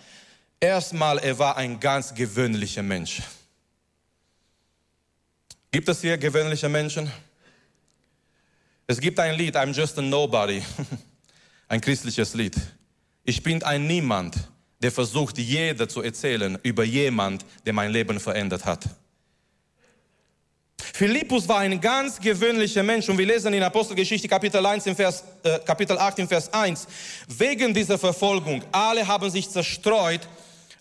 Erstmal, 0.59 1.17
er 1.19 1.37
war 1.37 1.57
ein 1.57 1.79
ganz 1.79 2.13
gewöhnlicher 2.13 2.81
Mensch. 2.81 3.21
Gibt 5.69 5.89
es 5.89 5.99
hier 5.99 6.17
gewöhnliche 6.17 6.69
Menschen? 6.69 7.11
Es 8.87 9.01
gibt 9.01 9.19
ein 9.19 9.35
Lied, 9.35 9.57
I'm 9.57 9.73
just 9.73 9.99
a 9.99 10.01
nobody, 10.01 10.63
ein 11.67 11.81
christliches 11.81 12.33
Lied. 12.33 12.55
Ich 13.29 13.43
bin 13.43 13.61
ein 13.61 13.85
Niemand, 13.85 14.37
der 14.81 14.89
versucht, 14.89 15.37
jeder 15.37 15.89
zu 15.89 16.01
erzählen 16.01 16.57
über 16.63 16.85
jemand, 16.85 17.45
der 17.65 17.73
mein 17.73 17.91
Leben 17.91 18.21
verändert 18.21 18.63
hat. 18.63 18.85
Philippus 20.77 21.45
war 21.45 21.59
ein 21.59 21.81
ganz 21.81 22.21
gewöhnlicher 22.21 22.83
Mensch 22.83 23.09
und 23.09 23.17
wir 23.17 23.25
lesen 23.25 23.53
in 23.53 23.61
Apostelgeschichte 23.63 24.29
Kapitel 24.29 24.65
1 24.65 24.85
im 24.85 24.95
Vers, 24.95 25.25
äh, 25.43 25.59
Kapitel 25.59 25.97
8 25.97 26.19
im 26.19 26.27
Vers 26.29 26.53
1, 26.53 26.87
wegen 27.37 27.73
dieser 27.73 27.97
Verfolgung, 27.97 28.63
alle 28.71 29.05
haben 29.05 29.29
sich 29.29 29.49
zerstreut, 29.49 30.21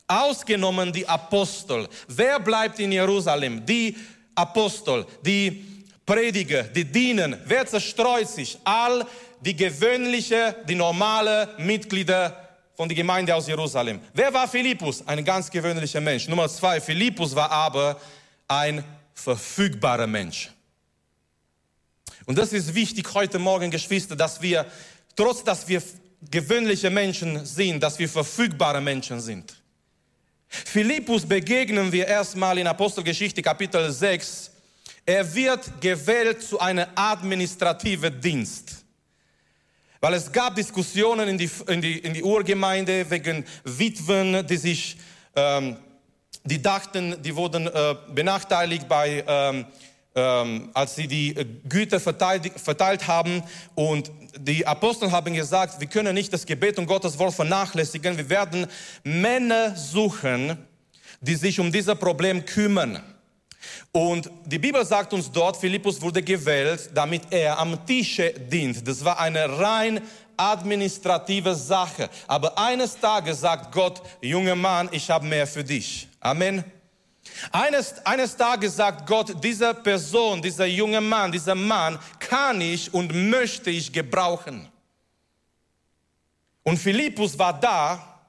ausgenommen 0.07 0.93
die 0.93 1.09
Apostel. 1.09 1.88
Wer 2.07 2.38
bleibt 2.38 2.79
in 2.79 2.93
Jerusalem? 2.93 3.67
Die 3.67 3.97
Apostel, 4.37 5.05
die 5.21 5.65
Prediger, 6.07 6.62
die 6.62 6.85
dienen. 6.85 7.37
Wer 7.45 7.67
zerstreut 7.67 8.29
sich? 8.29 8.57
All 8.62 9.05
die 9.40 9.57
gewöhnliche, 9.57 10.57
die 10.69 10.75
normale 10.75 11.55
Mitglieder 11.59 12.47
von 12.76 12.88
der 12.88 12.97
Gemeinde 12.97 13.35
aus 13.35 13.47
Jerusalem. 13.47 14.00
Wer 14.12 14.33
war 14.33 14.47
Philippus? 14.47 15.07
Ein 15.07 15.25
ganz 15.25 15.50
gewöhnlicher 15.50 16.00
Mensch. 16.00 16.28
Nummer 16.28 16.49
zwei, 16.49 16.81
Philippus 16.81 17.35
war 17.35 17.50
aber 17.50 17.99
ein 18.49 18.85
verfügbarer 19.14 20.07
Mensch. 20.07 20.50
Und 22.26 22.37
das 22.37 22.52
ist 22.52 22.75
wichtig 22.75 23.07
heute 23.14 23.38
Morgen, 23.38 23.71
Geschwister, 23.71 24.16
dass 24.16 24.43
wir, 24.43 24.66
trotz 25.14 25.43
dass 25.45 25.66
wir 25.69 25.83
gewöhnliche 26.31 26.90
Menschen 26.90 27.47
sind, 27.47 27.83
dass 27.83 27.99
wir 27.99 28.09
verfügbare 28.09 28.81
Menschen 28.81 29.21
sind. 29.21 29.57
Philippus 30.49 31.26
begegnen 31.26 31.90
wir 31.93 32.07
erstmal 32.07 32.59
in 32.59 32.66
Apostelgeschichte 32.66 33.43
Kapitel 33.43 33.90
6. 33.90 34.50
Er 35.05 35.35
wird 35.35 35.81
gewählt 35.81 36.43
zu 36.43 36.59
einem 36.59 36.87
administrativen 36.95 38.21
Dienst. 38.21 38.86
Weil 40.00 40.15
es 40.15 40.31
gab 40.31 40.55
Diskussionen 40.55 41.29
in 41.29 41.38
die, 41.38 41.50
in 41.69 41.81
die, 41.81 41.99
in 41.99 42.15
die 42.15 42.23
Urgemeinde 42.23 43.09
wegen 43.11 43.45
Witwen, 43.65 44.47
die 44.47 44.57
sich, 44.57 44.99
ähm, 45.35 45.76
die 46.45 46.61
dachten, 46.61 47.21
die 47.23 47.35
wurden 47.35 47.67
äh, 47.67 47.97
benachteiligt 48.15 48.88
bei, 48.88 49.25
ähm, 49.26 49.65
ähm, 50.15 50.71
als 50.75 50.97
sie 50.97 51.09
die 51.09 51.35
Güter 51.69 51.99
verteilt, 51.99 52.53
verteilt 52.57 53.07
haben. 53.07 53.43
Und 53.75 54.11
die 54.38 54.67
Apostel 54.67 55.11
haben 55.11 55.35
gesagt, 55.35 55.81
wir 55.81 55.88
können 55.88 56.15
nicht 56.15 56.33
das 56.33 56.45
Gebet 56.45 56.79
und 56.79 56.87
Gottes 56.87 57.19
Wort 57.19 57.35
vernachlässigen. 57.35 58.17
Wir 58.17 58.29
werden 58.29 58.67
Männer 59.03 59.75
suchen, 59.76 60.59
die 61.21 61.35
sich 61.35 61.59
um 61.59 61.73
dieses 61.73 61.99
Problem 61.99 62.45
kümmern. 62.45 63.03
Und 63.93 64.31
die 64.45 64.59
Bibel 64.59 64.85
sagt 64.85 65.13
uns 65.13 65.31
dort, 65.31 65.57
Philippus 65.57 66.01
wurde 66.01 66.23
gewählt, 66.23 66.91
damit 66.95 67.23
er 67.31 67.59
am 67.59 67.85
Tische 67.87 68.33
dient. 68.33 68.87
Das 68.87 69.05
war 69.05 69.19
eine 69.19 69.59
rein 69.59 70.01
administrative 70.37 71.55
Sache. 71.55 72.11
Aber 72.27 72.57
eines 72.59 72.99
Tages 72.99 73.41
sagt 73.41 73.73
Gott, 73.73 74.03
junger 74.21 74.55
Mann, 74.55 74.89
ich 74.93 75.11
habe 75.11 75.27
mehr 75.27 75.47
für 75.47 75.65
dich. 75.65 76.09
Amen. 76.21 76.65
Eines, 77.51 77.95
eines 78.05 78.37
Tages 78.37 78.77
sagt 78.77 79.07
Gott, 79.07 79.43
dieser 79.43 79.75
Person, 79.75 80.41
dieser 80.41 80.67
junge 80.67 81.01
Mann, 81.01 81.33
dieser 81.33 81.55
Mann 81.55 81.99
kann 82.19 82.61
ich 82.61 82.93
und 82.93 83.13
möchte 83.31 83.71
ich 83.71 83.93
gebrauchen. 83.93 84.69
Und 86.63 86.79
Philippus 86.79 87.39
war 87.39 87.59
da, 87.59 88.21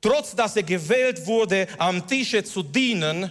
trotz 0.00 0.34
dass 0.34 0.56
er 0.56 0.62
gewählt 0.62 1.24
wurde, 1.26 1.66
am 1.78 2.06
Tische 2.06 2.42
zu 2.42 2.62
dienen, 2.62 3.30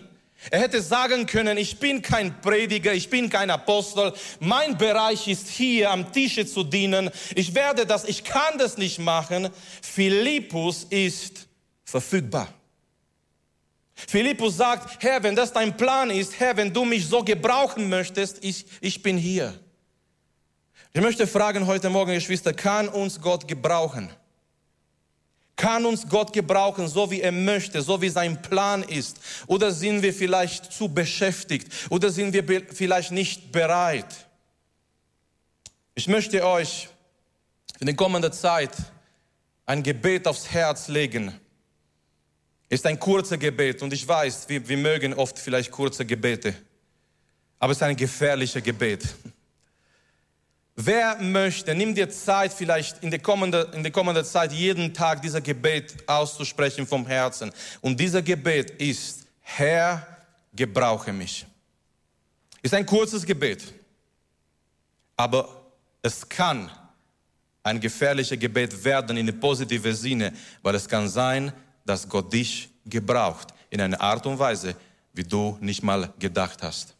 er 0.52 0.62
hätte 0.62 0.82
sagen 0.82 1.26
können, 1.26 1.58
ich 1.58 1.80
bin 1.80 2.02
kein 2.02 2.40
Prediger, 2.42 2.94
ich 2.94 3.10
bin 3.10 3.30
kein 3.30 3.50
Apostel, 3.50 4.14
mein 4.40 4.78
Bereich 4.78 5.28
ist 5.28 5.50
hier 5.50 5.92
am 5.92 6.12
Tische 6.14 6.46
zu 6.46 6.64
dienen, 6.64 7.10
ich 7.36 7.54
werde 7.54 7.86
das, 7.86 8.06
ich 8.06 8.24
kann 8.24 8.58
das 8.58 8.78
nicht 8.78 9.00
machen. 9.00 9.50
Philippus 9.82 10.86
ist 10.90 11.48
verfügbar. 11.84 12.48
Philippus 14.08 14.56
sagt, 14.56 15.04
Herr, 15.04 15.22
wenn 15.24 15.36
das 15.36 15.52
dein 15.52 15.76
Plan 15.76 16.10
ist, 16.10 16.40
Herr, 16.40 16.56
wenn 16.56 16.74
du 16.74 16.86
mich 16.86 17.06
so 17.06 17.22
gebrauchen 17.22 17.90
möchtest, 17.90 18.44
ich, 18.44 18.66
ich 18.80 19.02
bin 19.04 19.18
hier. 19.18 19.54
Ich 20.94 21.02
möchte 21.02 21.28
fragen 21.28 21.68
heute 21.68 21.90
Morgen, 21.90 22.14
Geschwister, 22.14 22.54
kann 22.54 22.88
uns 22.88 23.20
Gott 23.20 23.48
gebrauchen? 23.48 24.10
Kann 25.60 25.86
uns 25.86 26.08
Gott 26.08 26.32
gebrauchen, 26.32 26.88
so 26.88 27.12
wie 27.12 27.20
er 27.20 27.34
möchte, 27.34 27.82
so 27.82 28.02
wie 28.02 28.08
sein 28.08 28.42
Plan 28.42 28.82
ist? 28.82 29.20
Oder 29.46 29.74
sind 29.74 30.02
wir 30.02 30.14
vielleicht 30.14 30.72
zu 30.72 30.88
beschäftigt? 30.88 31.70
Oder 31.90 32.12
sind 32.12 32.32
wir 32.32 32.66
vielleicht 32.74 33.12
nicht 33.12 33.52
bereit? 33.52 34.26
Ich 35.96 36.08
möchte 36.08 36.48
euch 36.48 36.88
in 37.82 37.88
der 37.88 37.96
kommenden 37.98 38.32
Zeit 38.32 38.72
ein 39.66 39.84
Gebet 39.84 40.30
aufs 40.30 40.50
Herz 40.50 40.88
legen. 40.88 41.38
Ist 42.70 42.86
ein 42.86 42.98
kurzer 42.98 43.38
Gebet 43.38 43.82
und 43.82 43.92
ich 43.92 44.08
weiß, 44.08 44.48
wir, 44.48 44.66
wir 44.66 44.78
mögen 44.78 45.14
oft 45.14 45.38
vielleicht 45.38 45.72
kurze 45.72 46.06
Gebete, 46.06 46.56
aber 47.60 47.74
es 47.74 47.80
ist 47.80 47.84
ein 47.84 47.98
gefährlicher 47.98 48.62
Gebet. 48.62 49.04
Wer 50.82 51.18
möchte, 51.18 51.76
nimm 51.76 51.94
dir 51.94 52.10
Zeit, 52.10 52.54
vielleicht 52.54 53.04
in 53.04 53.12
der, 53.12 53.20
der 53.20 53.92
kommenden 53.92 54.24
Zeit 54.24 54.54
jeden 54.54 54.94
Tag 54.94 55.22
dieser 55.22 55.42
Gebet 55.42 56.08
auszusprechen 56.08 56.88
vom 56.88 57.06
Herzen. 57.06 57.52
Und 57.82 58.00
dieser 58.00 58.22
Gebet 58.22 58.72
ist, 58.80 59.26
Herr, 59.42 60.08
gebrauche 60.54 61.12
mich. 61.12 61.46
Ist 62.62 62.74
ein 62.74 62.86
kurzes 62.86 63.26
Gebet, 63.26 63.74
aber 65.18 65.50
es 66.02 66.30
kann 66.30 66.72
ein 67.62 67.82
gefährlicher 67.82 68.38
Gebet 68.38 68.82
werden 68.82 69.18
in 69.18 69.28
einem 69.28 69.38
positiven 69.38 69.94
Sinne, 69.94 70.32
weil 70.62 70.76
es 70.76 70.88
kann 70.88 71.10
sein, 71.10 71.52
dass 71.86 72.08
Gott 72.08 72.32
dich 72.32 72.70
gebraucht 72.86 73.50
in 73.70 73.82
einer 73.82 74.00
Art 74.00 74.26
und 74.26 74.40
Weise, 74.40 74.78
wie 75.12 75.26
du 75.26 75.58
nicht 75.60 75.84
mal 75.84 76.14
gedacht 76.18 76.64
hast. 76.64 76.96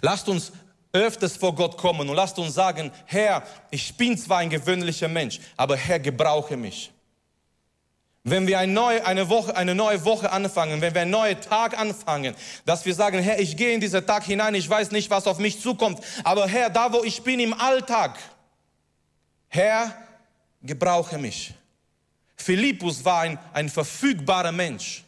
Lasst 0.00 0.28
uns 0.28 0.50
öfters 0.94 1.36
vor 1.36 1.54
Gott 1.54 1.76
kommen 1.76 2.08
und 2.08 2.16
lasst 2.16 2.38
uns 2.38 2.54
sagen, 2.54 2.90
Herr, 3.04 3.42
ich 3.70 3.94
bin 3.96 4.16
zwar 4.16 4.38
ein 4.38 4.48
gewöhnlicher 4.48 5.08
Mensch, 5.08 5.40
aber 5.56 5.76
Herr, 5.76 5.98
gebrauche 5.98 6.56
mich. 6.56 6.90
Wenn 8.22 8.46
wir 8.46 8.58
eine 8.58 8.72
neue, 8.72 9.28
Woche, 9.28 9.54
eine 9.54 9.74
neue 9.74 10.02
Woche 10.04 10.30
anfangen, 10.32 10.80
wenn 10.80 10.94
wir 10.94 11.02
einen 11.02 11.10
neuen 11.10 11.38
Tag 11.38 11.78
anfangen, 11.78 12.34
dass 12.64 12.86
wir 12.86 12.94
sagen, 12.94 13.18
Herr, 13.18 13.38
ich 13.38 13.54
gehe 13.56 13.74
in 13.74 13.80
diesen 13.80 14.06
Tag 14.06 14.24
hinein, 14.24 14.54
ich 14.54 14.70
weiß 14.70 14.92
nicht, 14.92 15.10
was 15.10 15.26
auf 15.26 15.38
mich 15.38 15.60
zukommt, 15.60 16.00
aber 16.22 16.46
Herr, 16.46 16.70
da 16.70 16.90
wo 16.90 17.04
ich 17.04 17.22
bin 17.22 17.38
im 17.40 17.52
Alltag, 17.52 18.18
Herr, 19.48 19.92
gebrauche 20.62 21.18
mich. 21.18 21.52
Philippus 22.36 23.04
war 23.04 23.20
ein, 23.20 23.38
ein 23.52 23.68
verfügbarer 23.68 24.52
Mensch. 24.52 25.04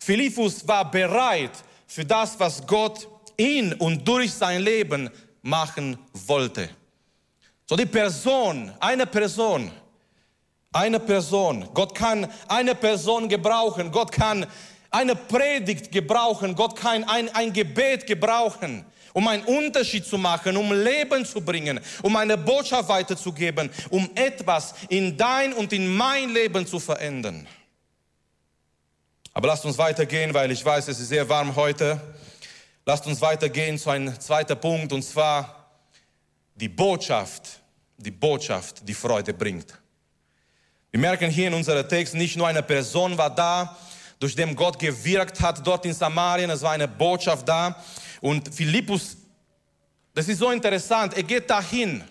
Philippus 0.00 0.66
war 0.66 0.90
bereit 0.90 1.52
für 1.86 2.04
das, 2.04 2.40
was 2.40 2.66
Gott 2.66 3.06
in 3.42 3.72
und 3.74 4.06
durch 4.06 4.32
sein 4.32 4.62
Leben 4.62 5.10
machen 5.42 5.98
wollte. 6.12 6.68
So 7.66 7.74
die 7.76 7.86
Person, 7.86 8.72
eine 8.78 9.06
Person, 9.06 9.70
eine 10.72 11.00
Person. 11.00 11.68
Gott 11.74 11.94
kann 11.94 12.30
eine 12.48 12.74
Person 12.74 13.28
gebrauchen. 13.28 13.90
Gott 13.90 14.12
kann 14.12 14.46
eine 14.90 15.16
Predigt 15.16 15.90
gebrauchen. 15.90 16.54
Gott 16.54 16.76
kann 16.76 17.04
ein, 17.04 17.34
ein 17.34 17.52
Gebet 17.52 18.06
gebrauchen, 18.06 18.84
um 19.12 19.26
einen 19.26 19.42
Unterschied 19.44 20.06
zu 20.06 20.18
machen, 20.18 20.56
um 20.56 20.72
Leben 20.72 21.24
zu 21.24 21.40
bringen, 21.40 21.80
um 22.02 22.14
eine 22.16 22.38
Botschaft 22.38 22.88
weiterzugeben, 22.88 23.70
um 23.90 24.08
etwas 24.14 24.74
in 24.88 25.16
dein 25.16 25.52
und 25.52 25.72
in 25.72 25.94
mein 25.94 26.30
Leben 26.30 26.66
zu 26.66 26.78
verändern. 26.78 27.46
Aber 29.34 29.48
lasst 29.48 29.64
uns 29.64 29.78
weitergehen, 29.78 30.32
weil 30.32 30.50
ich 30.50 30.64
weiß, 30.64 30.88
es 30.88 31.00
ist 31.00 31.08
sehr 31.08 31.28
warm 31.28 31.56
heute. 31.56 32.00
Lasst 32.84 33.06
uns 33.06 33.20
weitergehen 33.20 33.78
zu 33.78 33.90
einem 33.90 34.18
zweiten 34.18 34.58
Punkt, 34.58 34.92
und 34.92 35.02
zwar 35.02 35.70
die 36.56 36.68
Botschaft, 36.68 37.60
die 37.96 38.10
Botschaft, 38.10 38.86
die 38.86 38.94
Freude 38.94 39.32
bringt. 39.32 39.66
Wir 40.90 40.98
merken 40.98 41.30
hier 41.30 41.46
in 41.46 41.54
unserem 41.54 41.88
Text, 41.88 42.14
nicht 42.14 42.36
nur 42.36 42.48
eine 42.48 42.62
Person 42.62 43.16
war 43.16 43.32
da, 43.32 43.76
durch 44.18 44.34
den 44.34 44.56
Gott 44.56 44.78
gewirkt 44.78 45.40
hat 45.40 45.64
dort 45.64 45.86
in 45.86 45.94
Samarien, 45.94 46.50
es 46.50 46.62
war 46.62 46.72
eine 46.72 46.88
Botschaft 46.88 47.48
da. 47.48 47.82
Und 48.20 48.52
Philippus, 48.52 49.16
das 50.12 50.28
ist 50.28 50.38
so 50.38 50.50
interessant, 50.50 51.14
er 51.14 51.22
geht 51.22 51.48
dahin. 51.48 52.02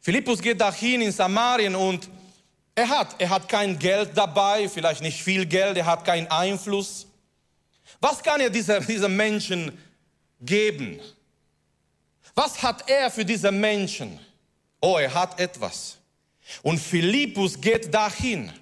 Philippus 0.00 0.42
geht 0.42 0.60
dahin 0.60 1.02
in 1.02 1.12
Samarien 1.12 1.76
und 1.76 2.10
er 2.74 2.88
hat, 2.88 3.14
er 3.18 3.30
hat 3.30 3.48
kein 3.48 3.78
Geld 3.78 4.10
dabei, 4.14 4.68
vielleicht 4.68 5.02
nicht 5.02 5.22
viel 5.22 5.46
Geld, 5.46 5.76
er 5.76 5.86
hat 5.86 6.04
keinen 6.04 6.26
Einfluss. 6.26 7.06
Was 8.04 8.22
kann 8.22 8.38
er 8.38 8.50
dieser, 8.50 8.80
diesen 8.80 9.16
Menschen 9.16 9.72
geben? 10.38 11.00
Was 12.34 12.62
hat 12.62 12.86
er 12.86 13.10
für 13.10 13.24
diese 13.24 13.50
Menschen? 13.50 14.20
Oh, 14.78 14.98
er 14.98 15.14
hat 15.14 15.40
etwas. 15.40 15.96
Und 16.62 16.78
Philippus 16.78 17.58
geht 17.58 17.94
dahin, 17.94 18.52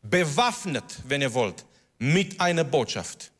bewaffnet, 0.00 0.84
wenn 1.08 1.22
ihr 1.22 1.34
wollt, 1.34 1.64
mit 1.98 2.40
einer 2.40 2.62
Botschaft. 2.62 3.32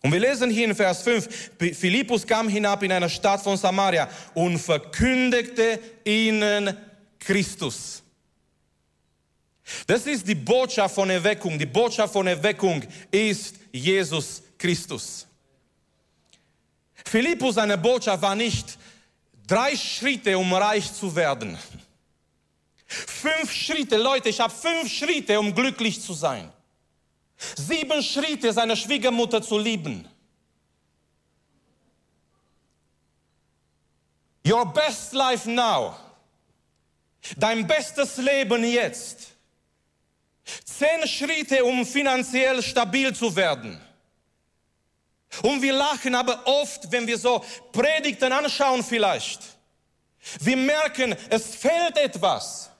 Und 0.00 0.12
wir 0.12 0.20
lesen 0.20 0.48
hier 0.48 0.66
in 0.66 0.76
Vers 0.76 1.02
5, 1.02 1.50
Philippus 1.76 2.24
kam 2.24 2.48
hinab 2.48 2.84
in 2.84 2.92
eine 2.92 3.10
Stadt 3.10 3.42
von 3.42 3.56
Samaria 3.56 4.08
und 4.32 4.58
verkündigte 4.58 5.80
ihnen 6.04 6.76
Christus. 7.18 8.00
Das 9.88 10.06
ist 10.06 10.28
die 10.28 10.36
Botschaft 10.36 10.94
von 10.94 11.10
Erweckung. 11.10 11.58
Die 11.58 11.66
Botschaft 11.66 12.12
von 12.12 12.28
Erweckung 12.28 12.84
ist 13.10 13.56
Jesus 13.76 14.42
Christus. 14.58 15.26
Philippus, 17.04 17.54
seine 17.54 17.78
Botschaft 17.78 18.22
war 18.22 18.34
nicht 18.34 18.78
drei 19.46 19.76
Schritte, 19.76 20.36
um 20.36 20.52
reich 20.52 20.92
zu 20.92 21.14
werden. 21.14 21.56
Fünf 22.86 23.52
Schritte, 23.52 23.96
Leute, 23.96 24.28
ich 24.28 24.40
habe 24.40 24.52
fünf 24.52 24.90
Schritte, 24.90 25.38
um 25.38 25.54
glücklich 25.54 26.00
zu 26.00 26.12
sein. 26.12 26.52
Sieben 27.56 28.02
Schritte, 28.02 28.52
seine 28.52 28.76
Schwiegermutter 28.76 29.42
zu 29.42 29.58
lieben. 29.58 30.08
Your 34.46 34.64
best 34.72 35.12
life 35.12 35.48
now. 35.50 35.96
Dein 37.36 37.66
bestes 37.66 38.16
Leben 38.18 38.62
jetzt. 38.64 39.35
Zehn 40.64 41.06
Schritte, 41.08 41.64
um 41.64 41.84
finanziell 41.84 42.62
stabil 42.62 43.14
zu 43.14 43.34
werden. 43.34 43.80
Und 45.42 45.60
wir 45.60 45.72
lachen 45.72 46.14
aber 46.14 46.46
oft, 46.46 46.90
wenn 46.90 47.06
wir 47.06 47.18
so 47.18 47.44
Predigten 47.72 48.32
anschauen 48.32 48.82
vielleicht. 48.82 49.40
Wir 50.40 50.56
merken, 50.56 51.16
es 51.30 51.54
fehlt 51.56 51.96
etwas. 51.96 52.70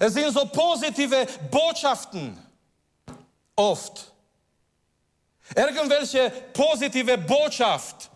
Es 0.00 0.14
sind 0.14 0.32
so 0.32 0.46
positive 0.46 1.26
Botschaften 1.50 2.38
oft. 3.56 4.12
Irgendwelche 5.54 6.30
positive 6.52 7.18
Botschaft, 7.18 8.10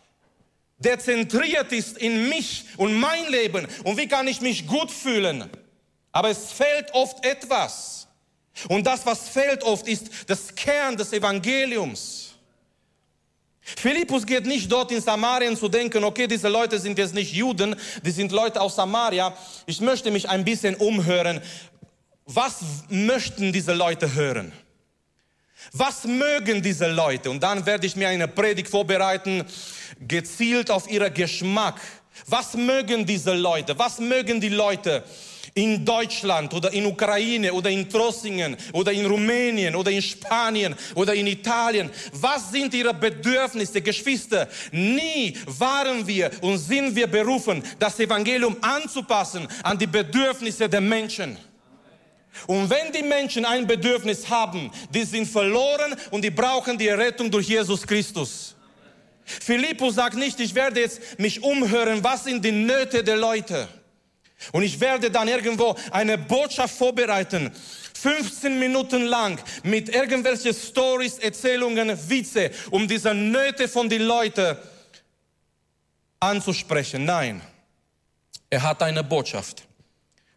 der 0.79 0.99
zentriert 0.99 1.73
ist 1.73 1.99
in 1.99 2.29
mich 2.29 2.65
und 2.77 2.99
mein 2.99 3.29
Leben 3.29 3.69
und 3.85 3.97
wie 3.97 4.09
kann 4.09 4.27
ich 4.27 4.41
mich 4.41 4.67
gut 4.67 4.91
fühlen. 4.91 5.51
Aber 6.13 6.31
es 6.31 6.53
fehlt 6.53 6.93
oft 6.93 7.25
etwas. 7.25 7.98
Und 8.67 8.87
das, 8.87 9.07
was 9.07 9.29
fehlt 9.29 9.63
oft, 9.63 9.87
ist 9.87 10.09
das 10.27 10.55
Kern 10.55 10.97
des 10.97 11.13
Evangeliums. 11.13 12.29
Philippus 13.77 14.25
geht 14.25 14.47
nicht 14.47 14.73
dort 14.73 14.91
in 14.91 15.01
Samarien 15.01 15.57
zu 15.57 15.69
denken, 15.69 16.03
okay, 16.03 16.27
diese 16.27 16.49
Leute 16.49 16.79
sind 16.79 16.99
jetzt 16.99 17.15
nicht 17.15 17.33
Juden, 17.33 17.77
die 18.03 18.11
sind 18.11 18.33
Leute 18.33 18.61
aus 18.61 18.77
Samaria. 18.77 19.37
Ich 19.67 19.81
möchte 19.81 20.11
mich 20.11 20.29
ein 20.29 20.45
bisschen 20.45 20.75
umhören. 20.77 21.41
Was 22.25 22.61
möchten 22.89 23.53
diese 23.53 23.75
Leute 23.75 24.15
hören? 24.15 24.53
Was 25.73 26.05
mögen 26.05 26.63
diese 26.63 26.89
Leute? 26.89 27.31
Und 27.31 27.43
dann 27.43 27.67
werde 27.67 27.87
ich 27.87 27.95
mir 27.95 28.09
eine 28.09 28.29
Predigt 28.29 28.69
vorbereiten, 28.69 29.45
gezielt 30.07 30.71
auf 30.71 30.91
ihren 30.91 31.13
Geschmack. 31.13 31.81
Was 32.27 32.55
mögen 32.55 33.05
diese 33.05 33.35
Leute? 33.35 33.79
Was 33.79 33.99
mögen 33.99 34.41
die 34.41 34.49
Leute? 34.49 35.05
In 35.55 35.85
Deutschland 35.85 36.53
oder 36.55 36.73
in 36.73 36.87
Ukraine 36.87 37.53
oder 37.53 37.71
in 37.71 37.89
Trossingen 37.89 38.57
oder 38.73 38.93
in 38.93 39.07
Rumänien 39.07 39.75
oder 39.75 39.91
in 39.91 40.03
Spanien 40.03 40.75
oder 40.95 41.15
in 41.15 41.27
Italien. 41.27 41.91
Was 42.13 42.51
sind 42.51 42.75
ihre 42.75 42.95
Bedürfnisse, 42.95 43.81
Geschwister? 43.81 44.49
Nie 44.73 45.37
waren 45.47 46.07
wir 46.07 46.31
und 46.43 46.59
sind 46.59 46.95
wir 46.95 47.07
berufen, 47.07 47.63
das 47.79 47.99
Evangelium 47.99 48.57
anzupassen 48.61 49.47
an 49.63 49.79
die 49.79 49.87
Bedürfnisse 49.87 50.69
der 50.69 50.81
Menschen. 50.81 51.37
Und 52.47 52.71
wenn 52.71 52.93
die 52.93 53.03
Menschen 53.03 53.45
ein 53.45 53.67
Bedürfnis 53.67 54.29
haben, 54.29 54.71
die 54.95 55.05
sind 55.05 55.27
verloren 55.27 55.95
und 56.11 56.23
die 56.23 56.31
brauchen 56.31 56.79
die 56.79 56.89
Rettung 56.89 57.31
durch 57.31 57.49
Jesus 57.49 57.87
Christus. 57.87 58.55
Philippus 59.25 59.97
sagt 59.97 60.17
nicht, 60.17 60.41
ich 60.41 60.55
werde 60.55 60.81
jetzt 60.81 61.19
mich 61.19 61.43
umhören, 61.43 62.03
was 62.03 62.25
sind 62.25 62.45
die 62.45 62.53
Nöte 62.53 63.05
der 63.05 63.17
Leute. 63.17 63.69
Und 64.53 64.63
ich 64.63 64.81
werde 64.81 65.11
dann 65.11 65.29
irgendwo 65.29 65.77
eine 65.91 66.17
Botschaft 66.17 66.77
vorbereiten, 66.77 67.51
15 67.95 68.59
Minuten 68.59 69.07
lang 69.07 69.41
mit 69.65 69.89
irgendwelchen 69.89 70.55
Stories, 70.55 71.19
Erzählungen, 71.19 71.97
Witze, 72.09 72.51
um 72.71 72.87
diese 72.87 73.13
Nöte 73.13 73.69
von 73.69 73.89
den 73.89 74.03
Leuten 74.03 74.57
anzusprechen. 76.21 77.05
Nein, 77.05 77.41
er 78.51 78.63
hat 78.63 78.83
eine 78.83 79.03
Botschaft. 79.03 79.65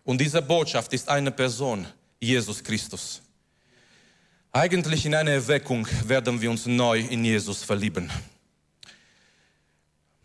Und 0.04 0.20
diese 0.20 0.42
Botschaft 0.42 0.92
ist 0.94 1.08
eine 1.08 1.32
Person, 1.32 1.86
Jesus 2.20 2.64
Christus. 2.64 3.22
Eigentlich 4.52 5.06
in 5.06 5.16
einer 5.16 5.32
Erweckung 5.32 5.88
werden 6.06 6.42
wir 6.42 6.50
uns 6.50 6.66
neu 6.66 7.00
in 7.00 7.24
Jesus 7.24 7.64
verlieben. 7.64 8.12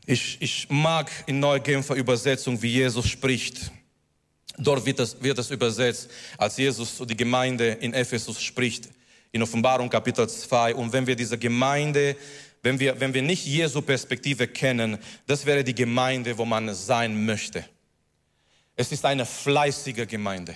Ich, 0.06 0.36
ich 0.40 0.68
mag 0.70 1.10
in 1.26 1.40
Neugenfer 1.40 1.96
Übersetzung, 1.96 2.62
wie 2.62 2.68
Jesus 2.68 3.08
spricht. 3.08 3.72
Dort 4.56 4.86
wird 4.86 5.00
es, 5.00 5.20
wird 5.20 5.36
es 5.38 5.50
übersetzt, 5.50 6.08
als 6.38 6.56
Jesus 6.56 6.96
zu 6.96 7.04
die 7.04 7.16
Gemeinde 7.16 7.70
in 7.80 7.92
Ephesus 7.92 8.40
spricht, 8.40 8.88
in 9.32 9.42
Offenbarung 9.42 9.90
Kapitel 9.90 10.28
2. 10.28 10.76
Und 10.76 10.92
wenn 10.92 11.06
wir 11.06 11.16
diese 11.16 11.36
Gemeinde, 11.36 12.16
wenn 12.62 12.78
wir, 12.78 12.98
wenn 13.00 13.12
wir 13.12 13.22
nicht 13.22 13.44
Jesu 13.44 13.82
Perspektive 13.82 14.46
kennen, 14.46 14.98
das 15.26 15.44
wäre 15.44 15.64
die 15.64 15.74
Gemeinde, 15.74 16.38
wo 16.38 16.44
man 16.44 16.72
sein 16.72 17.26
möchte. 17.26 17.64
Es 18.76 18.92
ist 18.92 19.04
eine 19.04 19.26
fleißige 19.26 20.06
Gemeinde. 20.06 20.54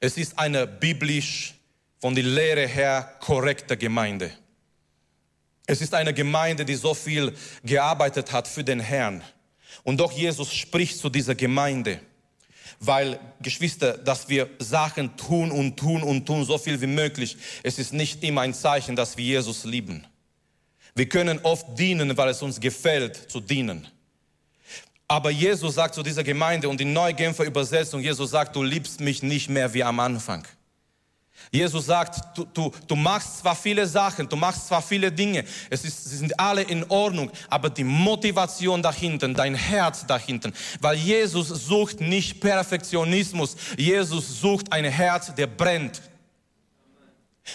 Es 0.00 0.16
ist 0.16 0.36
eine 0.36 0.66
biblisch 0.66 1.54
von 2.00 2.16
der 2.16 2.24
Lehre 2.24 2.66
her 2.66 3.16
korrekte 3.20 3.76
Gemeinde. 3.76 4.32
Es 5.66 5.80
ist 5.80 5.94
eine 5.94 6.12
Gemeinde, 6.12 6.64
die 6.64 6.74
so 6.74 6.94
viel 6.94 7.34
gearbeitet 7.64 8.32
hat 8.32 8.48
für 8.48 8.64
den 8.64 8.80
Herrn. 8.80 9.22
Und 9.84 9.98
doch 9.98 10.12
Jesus 10.12 10.52
spricht 10.52 10.98
zu 10.98 11.08
dieser 11.08 11.34
Gemeinde, 11.34 12.00
weil 12.80 13.18
Geschwister, 13.40 13.96
dass 13.96 14.28
wir 14.28 14.48
Sachen 14.58 15.16
tun 15.16 15.50
und 15.50 15.76
tun 15.76 16.02
und 16.02 16.26
tun, 16.26 16.44
so 16.44 16.58
viel 16.58 16.80
wie 16.80 16.86
möglich, 16.86 17.36
es 17.62 17.78
ist 17.78 17.92
nicht 17.92 18.22
immer 18.24 18.42
ein 18.42 18.54
Zeichen, 18.54 18.96
dass 18.96 19.16
wir 19.16 19.24
Jesus 19.24 19.64
lieben. 19.64 20.06
Wir 20.94 21.08
können 21.08 21.38
oft 21.42 21.78
dienen, 21.78 22.16
weil 22.16 22.28
es 22.28 22.42
uns 22.42 22.60
gefällt 22.60 23.30
zu 23.30 23.40
dienen. 23.40 23.88
Aber 25.08 25.30
Jesus 25.30 25.74
sagt 25.74 25.94
zu 25.94 26.02
dieser 26.02 26.24
Gemeinde 26.24 26.68
und 26.68 26.80
die 26.80 26.86
Neugenfer 26.86 27.44
Übersetzung, 27.44 28.00
Jesus 28.00 28.30
sagt, 28.30 28.56
du 28.56 28.62
liebst 28.62 29.00
mich 29.00 29.22
nicht 29.22 29.48
mehr 29.48 29.72
wie 29.74 29.84
am 29.84 30.00
Anfang. 30.00 30.46
Jesus 31.50 31.86
sagt, 31.86 32.36
du, 32.36 32.44
du, 32.44 32.72
du 32.86 32.96
machst 32.96 33.38
zwar 33.38 33.54
viele 33.54 33.86
Sachen, 33.86 34.28
du 34.28 34.36
machst 34.36 34.68
zwar 34.68 34.82
viele 34.82 35.10
Dinge, 35.10 35.44
es 35.68 35.84
ist, 35.84 36.04
sie 36.04 36.16
sind 36.16 36.38
alle 36.38 36.62
in 36.62 36.84
Ordnung, 36.88 37.30
aber 37.48 37.70
die 37.70 37.84
Motivation 37.84 38.82
dahinter, 38.82 39.28
dein 39.28 39.54
Herz 39.54 40.06
dahinter, 40.06 40.50
weil 40.80 40.96
Jesus 40.96 41.48
sucht 41.48 42.00
nicht 42.00 42.40
Perfektionismus, 42.40 43.56
Jesus 43.76 44.40
sucht 44.40 44.72
ein 44.72 44.84
Herz, 44.84 45.34
der 45.34 45.46
brennt. 45.46 46.00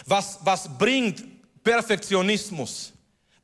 Was, 0.05 0.39
was 0.43 0.77
bringt 0.77 1.23
Perfektionismus? 1.63 2.93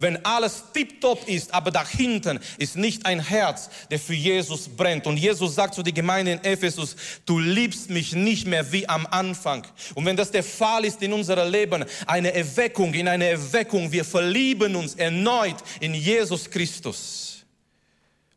Wenn 0.03 0.25
alles 0.25 0.65
tiptop 0.73 1.29
ist, 1.29 1.53
aber 1.53 1.71
dahinten 1.71 2.37
ist 2.57 2.75
nicht 2.75 3.05
ein 3.05 3.21
Herz, 3.21 3.69
der 3.89 3.99
für 3.99 4.13
Jesus 4.13 4.67
brennt. 4.67 5.07
Und 5.07 5.15
Jesus 5.15 5.55
sagt 5.55 5.75
zu 5.75 5.81
der 5.81 5.93
Gemeinde 5.93 6.33
in 6.33 6.43
Ephesus, 6.43 6.97
du 7.25 7.39
liebst 7.39 7.89
mich 7.89 8.11
nicht 8.11 8.45
mehr 8.45 8.69
wie 8.73 8.87
am 8.89 9.07
Anfang. 9.07 9.65
Und 9.95 10.05
wenn 10.05 10.17
das 10.17 10.29
der 10.29 10.43
Fall 10.43 10.83
ist 10.83 11.01
in 11.01 11.13
unserem 11.13 11.49
Leben, 11.49 11.85
eine 12.05 12.33
Erweckung, 12.33 12.93
in 12.93 13.07
eine 13.07 13.27
Erweckung, 13.27 13.93
wir 13.93 14.03
verlieben 14.03 14.75
uns 14.75 14.95
erneut 14.95 15.55
in 15.79 15.93
Jesus 15.93 16.49
Christus. 16.49 17.45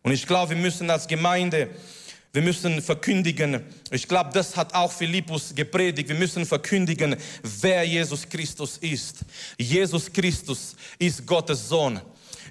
Und 0.04 0.12
ich 0.12 0.24
glaube, 0.24 0.50
wir 0.50 0.62
müssen 0.62 0.88
als 0.88 1.08
Gemeinde 1.08 1.68
wir 2.36 2.42
müssen 2.42 2.82
verkündigen, 2.82 3.62
ich 3.90 4.06
glaube, 4.06 4.28
das 4.34 4.54
hat 4.58 4.74
auch 4.74 4.92
Philippus 4.92 5.54
gepredigt, 5.54 6.10
wir 6.10 6.16
müssen 6.16 6.44
verkündigen, 6.44 7.16
wer 7.62 7.82
Jesus 7.82 8.28
Christus 8.28 8.76
ist. 8.76 9.20
Jesus 9.58 10.12
Christus 10.12 10.76
ist 10.98 11.26
Gottes 11.26 11.66
Sohn. 11.66 11.98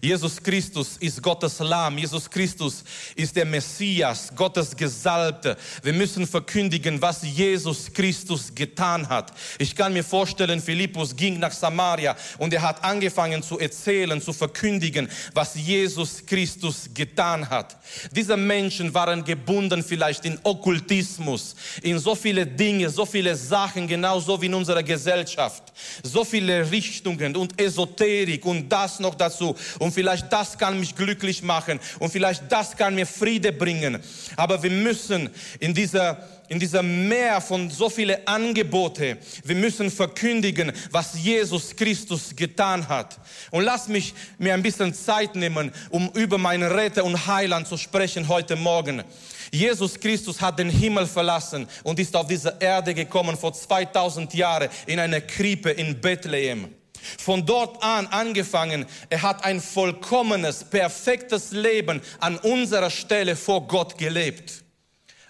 Jesus 0.06 0.42
Christus 0.42 0.98
ist 1.00 1.20
Gottes 1.20 1.58
Lamm. 1.58 1.98
Jesus 1.98 2.30
Christus 2.30 2.84
ist 3.16 3.36
der 3.36 3.44
Messias, 3.44 4.32
Gottes 4.36 4.76
Gesalbte. 4.76 5.58
Wir 5.82 5.94
müssen 5.94 6.28
verkündigen, 6.28 7.02
was 7.02 7.24
Jesus 7.24 7.92
Christus 7.92 8.54
getan 8.54 9.10
hat. 9.10 9.34
Ich 9.58 9.76
kann 9.76 9.94
mir 9.94 10.04
vorstellen, 10.04 10.62
Philippus 10.62 11.16
ging 11.16 11.40
nach 11.40 11.52
Samaria 11.52 12.16
und 12.38 12.54
er 12.54 12.62
hat 12.62 12.84
angefangen 12.84 13.42
zu 13.42 13.58
erzählen, 13.58 14.22
zu 14.22 14.32
verkündigen, 14.32 15.10
was 15.34 15.56
Jesus 15.56 16.24
Christus 16.24 16.88
getan 16.94 17.50
hat. 17.50 17.76
Diese 18.12 18.38
Menschen 18.38 18.94
waren 18.94 19.24
gebunden 19.24 19.84
vielleicht 19.84 20.24
in 20.26 20.38
Okkultismus, 20.44 21.56
in 21.82 21.98
so 21.98 22.14
viele 22.14 22.46
Dinge, 22.46 22.92
so 22.92 23.08
viele 23.08 23.36
Sachen, 23.36 23.88
genauso 23.88 24.40
wie 24.40 24.46
in 24.46 24.54
unserer 24.54 24.84
Gesellschaft. 24.84 25.64
So 26.04 26.24
viele 26.24 26.70
Richtungen 26.70 27.36
und 27.36 27.60
Esoterik 27.60 28.46
und 28.46 28.70
das 28.70 29.00
noch 29.00 29.16
dazu. 29.16 29.56
Und 29.80 29.95
vielleicht 29.96 30.32
das 30.32 30.58
kann 30.58 30.80
mich 30.80 30.96
glücklich 30.96 31.42
machen 31.42 31.80
und 31.98 32.12
vielleicht 32.12 32.44
das 32.52 32.78
kann 32.78 32.94
mir 32.94 33.08
Friede 33.08 33.52
bringen. 33.52 34.00
Aber 34.36 34.62
wir 34.62 34.70
müssen 34.70 35.30
in 35.60 35.74
dieser 35.74 36.28
in 36.48 36.60
dieser 36.60 36.84
Meer 36.84 37.42
von 37.42 37.70
so 37.70 37.90
viele 37.90 38.28
Angebote, 38.28 39.18
wir 39.44 39.56
müssen 39.56 39.90
verkündigen, 39.90 40.72
was 40.92 41.16
Jesus 41.20 41.76
Christus 41.76 42.36
getan 42.36 42.88
hat. 42.88 43.18
Und 43.52 43.64
lass 43.64 43.88
mich 43.88 44.14
mir 44.38 44.54
ein 44.54 44.62
bisschen 44.62 44.94
Zeit 44.94 45.36
nehmen, 45.36 45.72
um 45.90 46.10
über 46.14 46.38
meinen 46.38 46.72
Retter 46.72 47.04
und 47.04 47.26
Heiland 47.26 47.68
zu 47.68 47.78
sprechen 47.78 48.28
heute 48.28 48.56
Morgen. 48.56 49.04
Jesus 49.52 50.00
Christus 50.00 50.42
hat 50.42 50.60
den 50.60 50.70
Himmel 50.70 51.08
verlassen 51.08 51.68
und 51.84 52.00
ist 52.00 52.16
auf 52.16 52.28
diese 52.28 52.56
Erde 52.60 52.94
gekommen 52.94 53.38
vor 53.38 53.54
2000 53.54 54.34
Jahren 54.34 54.70
in 54.86 55.00
einer 55.00 55.22
Krippe 55.22 55.72
in 55.72 56.00
Bethlehem. 56.00 56.75
Von 57.18 57.46
dort 57.46 57.82
an 57.84 58.08
angefangen, 58.08 58.86
er 59.10 59.22
hat 59.22 59.44
ein 59.46 59.62
vollkommenes, 59.62 60.64
perfektes 60.64 61.52
Leben 61.52 62.02
an 62.20 62.38
unserer 62.38 62.90
Stelle 62.90 63.36
vor 63.36 63.68
Gott 63.68 63.98
gelebt. 63.98 64.64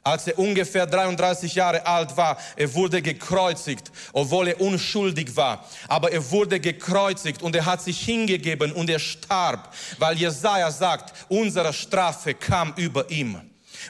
Als 0.03 0.27
er 0.27 0.37
ungefähr 0.37 0.85
33 0.85 1.55
Jahre 1.55 1.83
alt 1.87 2.15
war, 2.15 2.37
er 2.55 2.71
wurde 2.75 3.01
gekreuzigt, 3.01 3.91
obwohl 4.13 4.49
er 4.49 4.61
unschuldig 4.61 5.35
war. 5.35 5.65
Aber 5.87 6.11
er 6.11 6.29
wurde 6.29 6.59
gekreuzigt 6.59 7.41
und 7.41 7.55
er 7.55 7.65
hat 7.65 7.81
sich 7.81 8.01
hingegeben 8.01 8.71
und 8.71 8.87
er 8.87 8.99
starb, 8.99 9.73
weil 9.97 10.15
Jesaja 10.15 10.69
sagt, 10.69 11.25
unsere 11.27 11.73
Strafe 11.73 12.35
kam 12.35 12.73
über 12.77 13.09
ihm 13.09 13.41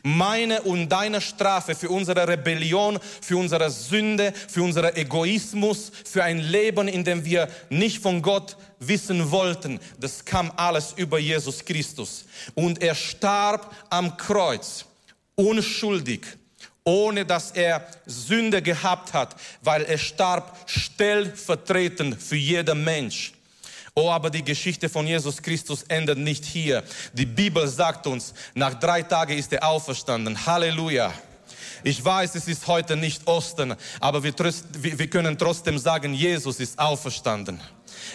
meine 0.04 0.62
und 0.62 0.90
deine 0.90 1.22
Strafe 1.22 1.76
für 1.76 1.90
unsere 1.90 2.28
Rebellion, 2.28 3.00
für 3.22 3.38
unsere 3.38 3.70
Sünde, 3.70 4.34
für 4.48 4.64
unseren 4.64 4.96
Egoismus, 4.96 5.92
für 6.04 6.24
ein 6.24 6.40
Leben, 6.40 6.88
in 6.88 7.04
dem 7.04 7.24
wir 7.26 7.48
nicht 7.70 8.02
von 8.02 8.22
Gott 8.22 8.58
wissen 8.80 9.32
wollten, 9.32 9.80
das 10.00 10.24
kam 10.26 10.52
alles 10.56 10.94
über 10.98 11.20
Jesus 11.20 11.64
Christus. 11.64 12.26
Und 12.54 12.82
er 12.82 12.96
starb 12.96 13.74
am 13.90 14.18
Kreuz, 14.18 14.86
unschuldig, 15.36 16.26
ohne 16.84 17.26
dass 17.26 17.52
er 17.52 17.88
Sünde 18.06 18.62
gehabt 18.62 19.14
hat, 19.14 19.36
weil 19.62 19.84
er 19.84 19.98
starb 19.98 20.58
stellvertretend 20.68 22.22
für 22.22 22.36
jeden 22.36 22.84
Mensch. 22.84 23.35
Oh, 23.98 24.10
aber 24.10 24.30
die 24.30 24.44
Geschichte 24.44 24.90
von 24.90 25.08
Jesus 25.08 25.42
Christus 25.42 25.84
endet 25.84 26.18
nicht 26.18 26.44
hier. 26.44 26.84
Die 27.14 27.26
Bibel 27.26 27.66
sagt 27.66 28.06
uns, 28.08 28.34
nach 28.54 28.74
drei 28.74 29.02
Tagen 29.02 29.38
ist 29.38 29.54
er 29.54 29.66
auferstanden. 29.66 30.46
Halleluja. 30.46 31.14
Ich 31.82 32.04
weiß, 32.04 32.36
es 32.36 32.50
ist 32.50 32.68
heute 32.68 32.98
nicht 32.98 33.26
Osten, 33.26 33.74
aber 34.02 34.22
wir, 34.22 34.34
wir 34.34 35.08
können 35.08 35.38
trotzdem 35.38 35.78
sagen, 35.78 36.14
Jesus 36.14 36.60
ist 36.60 36.78
auferstanden. 36.78 37.62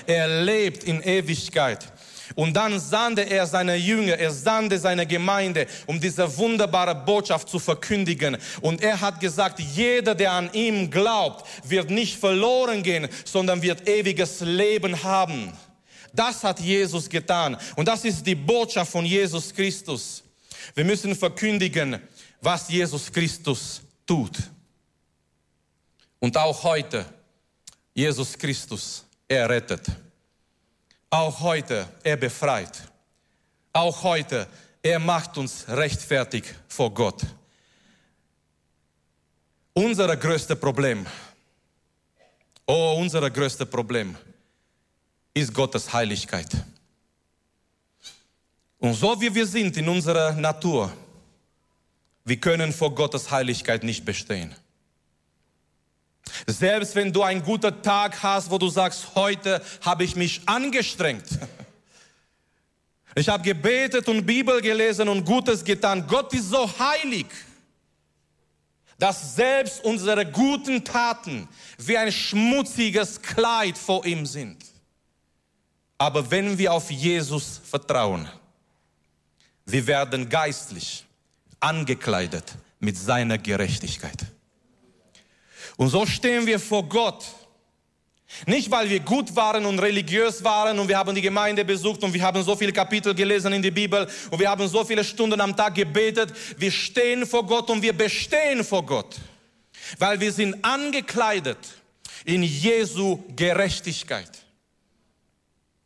Er 0.06 0.42
lebt 0.44 0.84
in 0.84 1.00
Ewigkeit. 1.02 1.86
Und 2.34 2.54
dann 2.54 2.78
sandte 2.78 3.22
er 3.22 3.46
seine 3.46 3.76
Jünger, 3.76 4.18
er 4.18 4.32
sandte 4.32 4.78
seine 4.78 5.06
Gemeinde, 5.06 5.66
um 5.86 5.98
diese 5.98 6.36
wunderbare 6.36 6.94
Botschaft 6.94 7.48
zu 7.48 7.58
verkündigen. 7.58 8.36
Und 8.60 8.82
er 8.82 9.00
hat 9.00 9.18
gesagt, 9.18 9.58
jeder, 9.58 10.14
der 10.14 10.32
an 10.32 10.50
ihm 10.52 10.90
glaubt, 10.90 11.48
wird 11.64 11.88
nicht 11.88 12.18
verloren 12.18 12.82
gehen, 12.82 13.08
sondern 13.24 13.62
wird 13.62 13.88
ewiges 13.88 14.40
Leben 14.40 15.02
haben. 15.02 15.52
Das 16.12 16.42
hat 16.42 16.60
Jesus 16.60 17.08
getan. 17.08 17.56
Und 17.76 17.86
das 17.86 18.04
ist 18.04 18.26
die 18.26 18.34
Botschaft 18.34 18.92
von 18.92 19.04
Jesus 19.04 19.52
Christus. 19.52 20.22
Wir 20.74 20.84
müssen 20.84 21.14
verkündigen, 21.14 22.00
was 22.40 22.68
Jesus 22.68 23.10
Christus 23.10 23.80
tut. 24.06 24.36
Und 26.18 26.36
auch 26.36 26.62
heute, 26.64 27.06
Jesus 27.94 28.36
Christus, 28.36 29.04
er 29.28 29.48
rettet. 29.48 29.86
Auch 31.08 31.40
heute, 31.40 31.88
er 32.02 32.16
befreit. 32.16 32.82
Auch 33.72 34.02
heute, 34.02 34.46
er 34.82 34.98
macht 34.98 35.36
uns 35.38 35.66
rechtfertig 35.68 36.44
vor 36.68 36.92
Gott. 36.92 37.22
Unser 39.72 40.16
größtes 40.16 40.58
Problem, 40.58 41.06
oh, 42.66 42.96
unser 42.98 43.30
größtes 43.30 43.68
Problem 43.70 44.16
ist 45.34 45.54
Gottes 45.54 45.92
Heiligkeit. 45.92 46.48
Und 48.78 48.94
so 48.94 49.20
wie 49.20 49.34
wir 49.34 49.46
sind 49.46 49.76
in 49.76 49.88
unserer 49.88 50.32
Natur, 50.32 50.92
wir 52.24 52.36
können 52.36 52.72
vor 52.72 52.94
Gottes 52.94 53.30
Heiligkeit 53.30 53.82
nicht 53.82 54.04
bestehen. 54.04 54.54
Selbst 56.46 56.94
wenn 56.94 57.12
du 57.12 57.22
einen 57.22 57.42
guten 57.42 57.82
Tag 57.82 58.22
hast, 58.22 58.50
wo 58.50 58.58
du 58.58 58.68
sagst, 58.68 59.14
heute 59.14 59.62
habe 59.82 60.04
ich 60.04 60.16
mich 60.16 60.42
angestrengt. 60.46 61.26
Ich 63.14 63.28
habe 63.28 63.42
gebetet 63.42 64.08
und 64.08 64.24
Bibel 64.24 64.60
gelesen 64.60 65.08
und 65.08 65.24
Gutes 65.24 65.64
getan. 65.64 66.06
Gott 66.06 66.32
ist 66.32 66.50
so 66.50 66.70
heilig, 66.78 67.26
dass 68.98 69.34
selbst 69.34 69.82
unsere 69.82 70.24
guten 70.24 70.84
Taten 70.84 71.48
wie 71.78 71.98
ein 71.98 72.12
schmutziges 72.12 73.20
Kleid 73.20 73.76
vor 73.76 74.06
ihm 74.06 74.26
sind. 74.26 74.69
Aber 76.00 76.30
wenn 76.30 76.56
wir 76.56 76.72
auf 76.72 76.90
Jesus 76.90 77.60
vertrauen, 77.62 78.26
wir 79.66 79.86
werden 79.86 80.26
geistlich 80.26 81.04
angekleidet 81.60 82.54
mit 82.78 82.96
seiner 82.96 83.36
Gerechtigkeit. 83.36 84.16
Und 85.76 85.90
so 85.90 86.06
stehen 86.06 86.46
wir 86.46 86.58
vor 86.58 86.88
Gott. 86.88 87.26
Nicht, 88.46 88.70
weil 88.70 88.88
wir 88.88 89.00
gut 89.00 89.36
waren 89.36 89.66
und 89.66 89.78
religiös 89.78 90.42
waren 90.42 90.78
und 90.78 90.88
wir 90.88 90.96
haben 90.96 91.14
die 91.14 91.20
Gemeinde 91.20 91.66
besucht 91.66 92.02
und 92.02 92.14
wir 92.14 92.22
haben 92.22 92.42
so 92.42 92.56
viele 92.56 92.72
Kapitel 92.72 93.14
gelesen 93.14 93.52
in 93.52 93.60
der 93.60 93.70
Bibel 93.70 94.08
und 94.30 94.40
wir 94.40 94.48
haben 94.48 94.66
so 94.68 94.82
viele 94.82 95.04
Stunden 95.04 95.38
am 95.38 95.54
Tag 95.54 95.74
gebetet. 95.74 96.32
Wir 96.56 96.70
stehen 96.70 97.26
vor 97.26 97.44
Gott 97.44 97.68
und 97.68 97.82
wir 97.82 97.92
bestehen 97.92 98.64
vor 98.64 98.86
Gott, 98.86 99.16
weil 99.98 100.18
wir 100.18 100.32
sind 100.32 100.64
angekleidet 100.64 101.58
in 102.24 102.42
Jesu 102.42 103.22
Gerechtigkeit. 103.36 104.30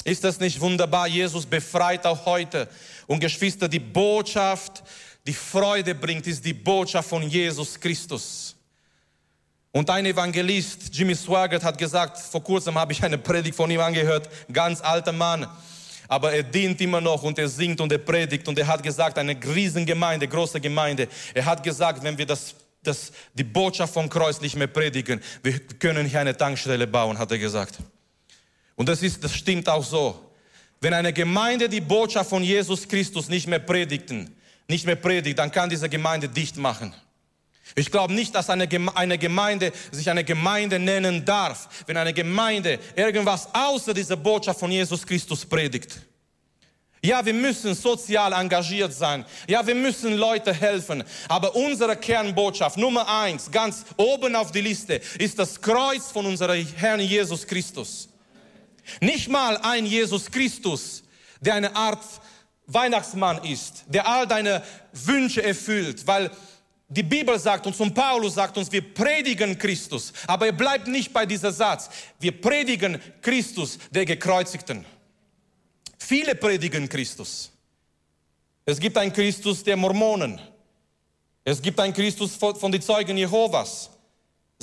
Ist 0.05 0.23
das 0.23 0.39
nicht 0.39 0.61
wunderbar? 0.61 1.07
Jesus 1.07 1.47
befreit 1.47 2.05
auch 2.07 2.27
heute. 2.27 2.69
Und 3.07 3.21
Geschwister, 3.21 3.69
die 3.69 3.79
Botschaft, 3.79 4.83
die 5.27 5.33
Freude 5.33 5.95
bringt, 5.95 6.27
ist 6.27 6.45
die 6.45 6.53
Botschaft 6.53 7.09
von 7.09 7.23
Jesus 7.23 7.81
Christus. 7.81 8.55
Und 9.73 9.91
ein 9.91 10.07
Evangelist, 10.07 10.91
Jimmy 10.93 11.15
Swaggart, 11.15 11.65
hat 11.65 11.79
gesagt, 11.79 12.19
vor 12.19 12.45
kurzem 12.45 12.77
habe 12.77 12.93
ich 12.93 13.03
eine 13.03 13.19
Predigt 13.19 13.57
von 13.57 13.71
ihm 13.71 13.81
angehört, 13.81 14.29
ganz 14.53 14.81
alter 14.81 15.11
Mann, 15.11 15.49
aber 16.07 16.33
er 16.33 16.45
dient 16.45 16.81
immer 16.81 17.01
noch 17.01 17.23
und 17.25 17.39
er 17.39 17.49
singt 17.49 17.81
und 17.81 17.91
er 17.91 17.99
predigt 17.99 18.47
und 18.47 18.57
er 18.57 18.69
hat 18.69 18.83
gesagt, 18.83 19.19
eine 19.19 19.35
Riesengemeinde, 19.35 20.29
große 20.29 20.61
Gemeinde, 20.61 21.09
er 21.33 21.45
hat 21.45 21.63
gesagt, 21.65 22.05
wenn 22.05 22.17
wir 22.17 22.27
das 22.27 22.55
das, 22.85 23.13
die 23.33 23.45
Botschaft 23.45 23.95
vom 23.95 24.09
Kreuz 24.09 24.41
nicht 24.41 24.57
mehr 24.57 24.67
predigen. 24.67 25.21
Wir 25.43 25.59
können 25.59 26.07
hier 26.07 26.21
eine 26.21 26.37
Tankstelle 26.37 26.87
bauen, 26.87 27.19
hat 27.19 27.31
er 27.31 27.39
gesagt. 27.39 27.79
Und 28.77 28.89
das, 28.89 29.03
ist, 29.03 29.23
das 29.23 29.35
stimmt 29.35 29.69
auch 29.69 29.85
so. 29.85 30.21
Wenn 30.81 30.95
eine 30.95 31.13
Gemeinde 31.13 31.69
die 31.69 31.81
Botschaft 31.81 32.31
von 32.31 32.43
Jesus 32.43 32.87
Christus 32.87 33.29
nicht 33.29 33.47
mehr 33.47 33.59
predigten, 33.59 34.35
nicht 34.69 34.87
mehr 34.87 34.97
predigt, 34.97 35.39
dann 35.39 35.51
kann 35.51 35.71
diese 35.71 35.89
Gemeinde 35.89 36.29
dicht 36.29 36.57
machen. 36.57 36.95
Ich 37.77 37.91
glaube 37.91 38.13
nicht, 38.13 38.35
dass 38.35 38.51
eine, 38.51 38.69
eine 38.95 39.19
Gemeinde 39.19 39.73
sich 39.91 40.09
eine 40.11 40.25
Gemeinde 40.25 40.79
nennen 40.79 41.25
darf, 41.25 41.69
wenn 41.87 41.97
eine 41.97 42.13
Gemeinde 42.13 42.79
irgendwas 42.95 43.49
außer 43.53 43.95
dieser 43.95 44.17
Botschaft 44.17 44.61
von 44.61 44.71
Jesus 44.71 45.07
Christus 45.07 45.45
predigt. 45.45 46.01
Ja, 47.03 47.25
wir 47.25 47.35
müssen 47.35 47.75
sozial 47.75 48.33
engagiert 48.33 48.93
sein. 48.95 49.27
Ja, 49.47 49.67
wir 49.67 49.75
müssen 49.75 50.17
Leute 50.17 50.55
helfen. 50.55 51.05
Aber 51.29 51.55
unsere 51.55 51.97
Kernbotschaft 51.97 52.79
Nummer 52.79 53.07
eins, 53.07 53.51
ganz 53.51 53.85
oben 53.99 54.35
auf 54.35 54.53
die 54.53 54.63
Liste, 54.63 55.01
ist 55.19 55.39
das 55.39 55.61
Kreuz 55.61 56.11
von 56.11 56.25
unserem 56.25 56.67
Herrn 56.77 57.01
Jesus 57.01 57.47
Christus. 57.47 58.09
Nicht 59.01 59.29
mal 59.29 59.57
ein 59.59 59.87
Jesus 59.87 60.31
Christus, 60.31 61.03
der 61.41 61.55
eine 61.55 61.75
Art 61.77 62.05
Weihnachtsmann 62.67 63.45
ist, 63.45 63.85
der 63.89 64.09
all 64.09 64.27
deine 64.27 64.63
Wünsche 64.93 65.43
erfüllt, 65.43 66.07
weil 66.07 66.31
die 66.89 67.03
Bibel 67.03 67.39
sagt 67.39 67.67
uns 67.67 67.81
und 67.81 67.95
Paulus 67.95 68.35
sagt 68.35 68.57
uns, 68.57 68.71
wir 68.71 68.95
predigen 68.95 69.59
Christus, 69.59 70.13
aber 70.27 70.47
er 70.47 70.53
bleibt 70.53 70.87
nicht 70.87 71.13
bei 71.13 71.27
dieser 71.27 71.53
Satz. 71.53 71.91
Wir 72.21 72.41
predigen 72.41 73.01
Christus, 73.21 73.79
der 73.91 74.05
Gekreuzigten. 74.05 74.85
Viele 75.99 76.35
predigen 76.35 76.89
Christus. 76.89 77.51
Es 78.67 78.79
gibt 78.79 78.97
einen 78.97 79.13
Christus 79.13 79.63
der 79.63 79.77
Mormonen. 79.77 80.41
Es 81.45 81.61
gibt 81.61 81.79
einen 81.81 81.93
Christus 81.93 82.37
von 82.37 82.73
den 82.73 82.81
Zeugen 82.81 83.17
Jehovas. 83.17 83.91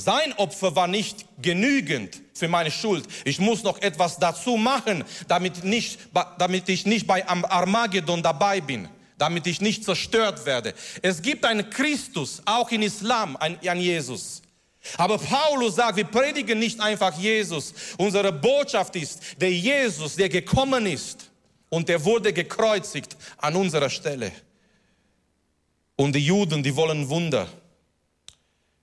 Sein 0.03 0.33
Opfer 0.33 0.75
war 0.75 0.87
nicht 0.87 1.25
genügend 1.41 2.21
für 2.33 2.47
meine 2.47 2.71
Schuld. 2.71 3.05
Ich 3.23 3.39
muss 3.39 3.61
noch 3.61 3.79
etwas 3.81 4.17
dazu 4.17 4.57
machen, 4.57 5.03
damit, 5.27 5.63
nicht, 5.63 5.99
damit 6.39 6.69
ich 6.69 6.87
nicht 6.87 7.05
bei 7.05 7.27
Armageddon 7.27 8.23
dabei 8.23 8.61
bin, 8.61 8.89
damit 9.19 9.45
ich 9.45 9.61
nicht 9.61 9.83
zerstört 9.83 10.45
werde. 10.47 10.73
Es 11.03 11.21
gibt 11.21 11.45
einen 11.45 11.69
Christus, 11.69 12.41
auch 12.45 12.71
in 12.71 12.81
Islam, 12.81 13.37
ein, 13.37 13.59
ein 13.63 13.79
Jesus. 13.79 14.41
Aber 14.97 15.19
Paulus 15.19 15.75
sagt, 15.75 15.97
wir 15.97 16.05
predigen 16.05 16.57
nicht 16.57 16.79
einfach 16.79 17.15
Jesus. 17.19 17.73
Unsere 17.97 18.33
Botschaft 18.33 18.95
ist, 18.95 19.19
der 19.39 19.51
Jesus, 19.51 20.15
der 20.15 20.29
gekommen 20.29 20.87
ist 20.87 21.29
und 21.69 21.87
der 21.87 22.03
wurde 22.03 22.33
gekreuzigt 22.33 23.15
an 23.37 23.55
unserer 23.55 23.91
Stelle. 23.91 24.31
Und 25.95 26.15
die 26.15 26.25
Juden, 26.25 26.63
die 26.63 26.75
wollen 26.75 27.07
Wunder. 27.07 27.47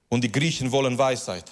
Und 0.08 0.24
die 0.24 0.32
Griechen 0.32 0.70
wollen 0.72 0.96
Weisheit. 0.96 1.50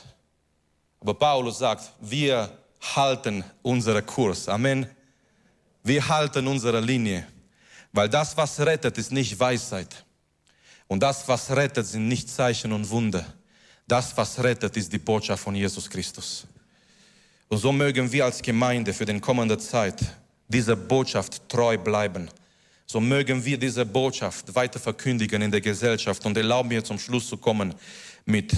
Aber 1.01 1.15
Paulus 1.15 1.59
sagt, 1.59 1.93
wir 2.01 2.51
halten 2.95 3.45
unseren 3.63 4.05
Kurs. 4.05 4.49
Amen. 4.49 4.87
Wir 5.83 6.07
halten 6.09 6.47
unsere 6.47 6.81
Linie. 6.81 7.27
Weil 7.93 8.09
das, 8.09 8.37
was 8.37 8.59
rettet, 8.61 8.99
ist 8.99 9.13
nicht 9.13 9.39
Weisheit. 9.39 10.05
Und 10.89 11.01
das, 11.03 11.27
was 11.29 11.51
rettet, 11.51 11.87
sind 11.87 12.09
nicht 12.09 12.29
Zeichen 12.29 12.73
und 12.73 12.89
Wunder. 12.91 13.25
Das, 13.87 14.17
was 14.17 14.43
rettet, 14.43 14.77
ist 14.77 14.93
die 14.93 14.99
Botschaft 14.99 15.43
von 15.43 15.55
Jesus 15.55 15.89
Christus. 15.89 16.47
Und 17.49 17.59
so 17.59 17.73
mögen 17.73 18.11
wir 18.11 18.25
als 18.25 18.43
Gemeinde 18.43 18.93
für 18.93 19.05
den 19.05 19.21
kommende 19.21 19.59
Zeit 19.59 20.01
dieser 20.49 20.77
Botschaft 20.77 21.49
treu 21.49 21.79
bleiben. 21.79 22.29
So 22.85 23.01
mögen 23.01 23.45
wir 23.45 23.59
diese 23.59 23.85
Botschaft 23.85 24.55
weiter 24.55 24.79
verkündigen 24.79 25.43
in 25.43 25.51
der 25.51 25.61
Gesellschaft. 25.61 26.25
Und 26.27 26.37
erlauben 26.37 26.69
mir 26.69 26.83
zum 26.85 26.99
Schluss 26.99 27.29
zu 27.29 27.37
kommen 27.37 27.75
mit, 28.27 28.53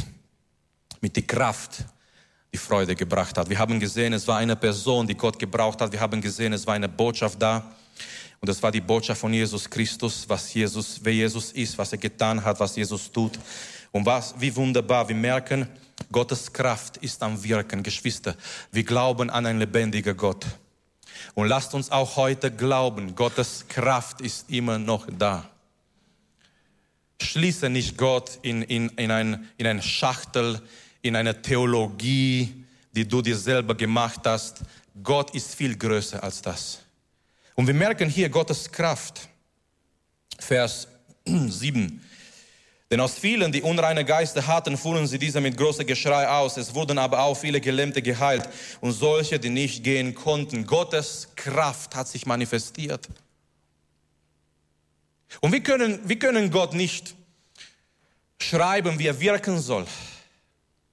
mit 1.00 1.14
der 1.14 1.22
Kraft, 1.22 1.84
die 2.52 2.58
Freude 2.58 2.96
gebracht 2.96 3.36
hat. 3.38 3.48
Wir 3.48 3.58
haben 3.58 3.78
gesehen, 3.78 4.12
es 4.14 4.26
war 4.26 4.38
eine 4.38 4.56
Person, 4.56 5.06
die 5.06 5.14
Gott 5.14 5.38
gebraucht 5.38 5.80
hat. 5.80 5.92
Wir 5.92 6.00
haben 6.00 6.20
gesehen, 6.20 6.52
es 6.52 6.66
war 6.66 6.74
eine 6.74 6.88
Botschaft 6.88 7.40
da. 7.40 7.70
Und 8.40 8.48
das 8.48 8.62
war 8.62 8.72
die 8.72 8.80
Botschaft 8.80 9.20
von 9.20 9.32
Jesus 9.32 9.68
Christus, 9.68 10.24
was 10.28 10.52
Jesus, 10.54 11.00
wer 11.02 11.12
Jesus 11.12 11.52
ist, 11.52 11.76
was 11.76 11.92
er 11.92 11.98
getan 11.98 12.42
hat, 12.42 12.58
was 12.58 12.74
Jesus 12.74 13.10
tut. 13.12 13.38
Und 13.92 14.06
was, 14.06 14.34
wie 14.38 14.54
wunderbar, 14.54 15.08
wir 15.08 15.16
merken, 15.16 15.68
Gottes 16.10 16.52
Kraft 16.52 16.96
ist 16.98 17.22
am 17.22 17.42
Wirken. 17.42 17.82
Geschwister, 17.82 18.36
wir 18.72 18.84
glauben 18.84 19.28
an 19.28 19.44
einen 19.44 19.58
lebendigen 19.58 20.16
Gott. 20.16 20.46
Und 21.34 21.48
lasst 21.48 21.74
uns 21.74 21.90
auch 21.90 22.16
heute 22.16 22.50
glauben, 22.50 23.14
Gottes 23.14 23.66
Kraft 23.68 24.20
ist 24.20 24.48
immer 24.50 24.78
noch 24.78 25.06
da. 25.18 25.48
Schließe 27.20 27.68
nicht 27.68 27.96
Gott 27.96 28.38
in, 28.42 28.62
in, 28.62 28.88
in, 28.90 29.10
ein, 29.10 29.48
in 29.56 29.66
eine 29.66 29.82
Schachtel, 29.82 30.60
in 31.02 31.16
eine 31.16 31.42
Theologie, 31.42 32.64
die 32.92 33.06
du 33.06 33.22
dir 33.22 33.36
selber 33.36 33.74
gemacht 33.74 34.20
hast. 34.24 34.58
Gott 35.02 35.34
ist 35.34 35.54
viel 35.54 35.76
größer 35.76 36.22
als 36.22 36.42
das. 36.42 36.80
Und 37.54 37.66
wir 37.66 37.74
merken 37.74 38.08
hier 38.08 38.28
Gottes 38.28 38.70
Kraft. 38.70 39.28
Vers 40.38 40.88
7. 41.24 42.00
Denn 42.90 43.00
aus 43.00 43.18
vielen, 43.18 43.52
die 43.52 43.60
unreine 43.60 44.04
Geister 44.04 44.46
hatten, 44.46 44.76
fuhren 44.78 45.06
sie 45.06 45.18
diese 45.18 45.40
mit 45.40 45.58
großem 45.58 45.86
Geschrei 45.86 46.26
aus. 46.26 46.56
Es 46.56 46.74
wurden 46.74 46.96
aber 46.96 47.20
auch 47.20 47.34
viele 47.34 47.60
Gelähmte 47.60 48.00
geheilt 48.00 48.48
und 48.80 48.92
solche, 48.92 49.38
die 49.38 49.50
nicht 49.50 49.84
gehen 49.84 50.14
konnten. 50.14 50.64
Gottes 50.64 51.28
Kraft 51.36 51.94
hat 51.94 52.08
sich 52.08 52.24
manifestiert. 52.24 53.08
Und 55.40 55.52
wir 55.52 55.62
können, 55.62 56.00
wir 56.08 56.18
können 56.18 56.50
Gott 56.50 56.74
nicht 56.74 57.14
schreiben, 58.40 58.98
wie 58.98 59.06
er 59.06 59.20
wirken 59.20 59.60
soll. 59.60 59.86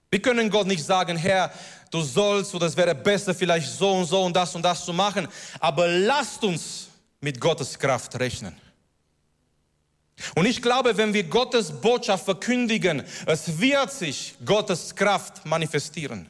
Wir 0.09 0.21
können 0.21 0.49
Gott 0.49 0.67
nicht 0.67 0.83
sagen, 0.83 1.17
Herr, 1.17 1.51
du 1.91 2.01
sollst 2.01 2.53
oder 2.55 2.67
es 2.67 2.77
wäre 2.77 2.95
besser 2.95 3.33
vielleicht 3.33 3.69
so 3.69 3.91
und 3.93 4.05
so 4.05 4.23
und 4.23 4.35
das 4.35 4.55
und 4.55 4.61
das 4.61 4.85
zu 4.85 4.93
machen. 4.93 5.27
Aber 5.59 5.87
lasst 5.87 6.43
uns 6.43 6.87
mit 7.21 7.39
Gottes 7.39 7.77
Kraft 7.77 8.17
rechnen. 8.19 8.55
Und 10.35 10.45
ich 10.45 10.61
glaube, 10.61 10.95
wenn 10.95 11.13
wir 11.13 11.23
Gottes 11.23 11.71
Botschaft 11.71 12.25
verkündigen, 12.25 13.03
es 13.25 13.59
wird 13.59 13.91
sich 13.91 14.35
Gottes 14.45 14.95
Kraft 14.95 15.45
manifestieren. 15.45 16.29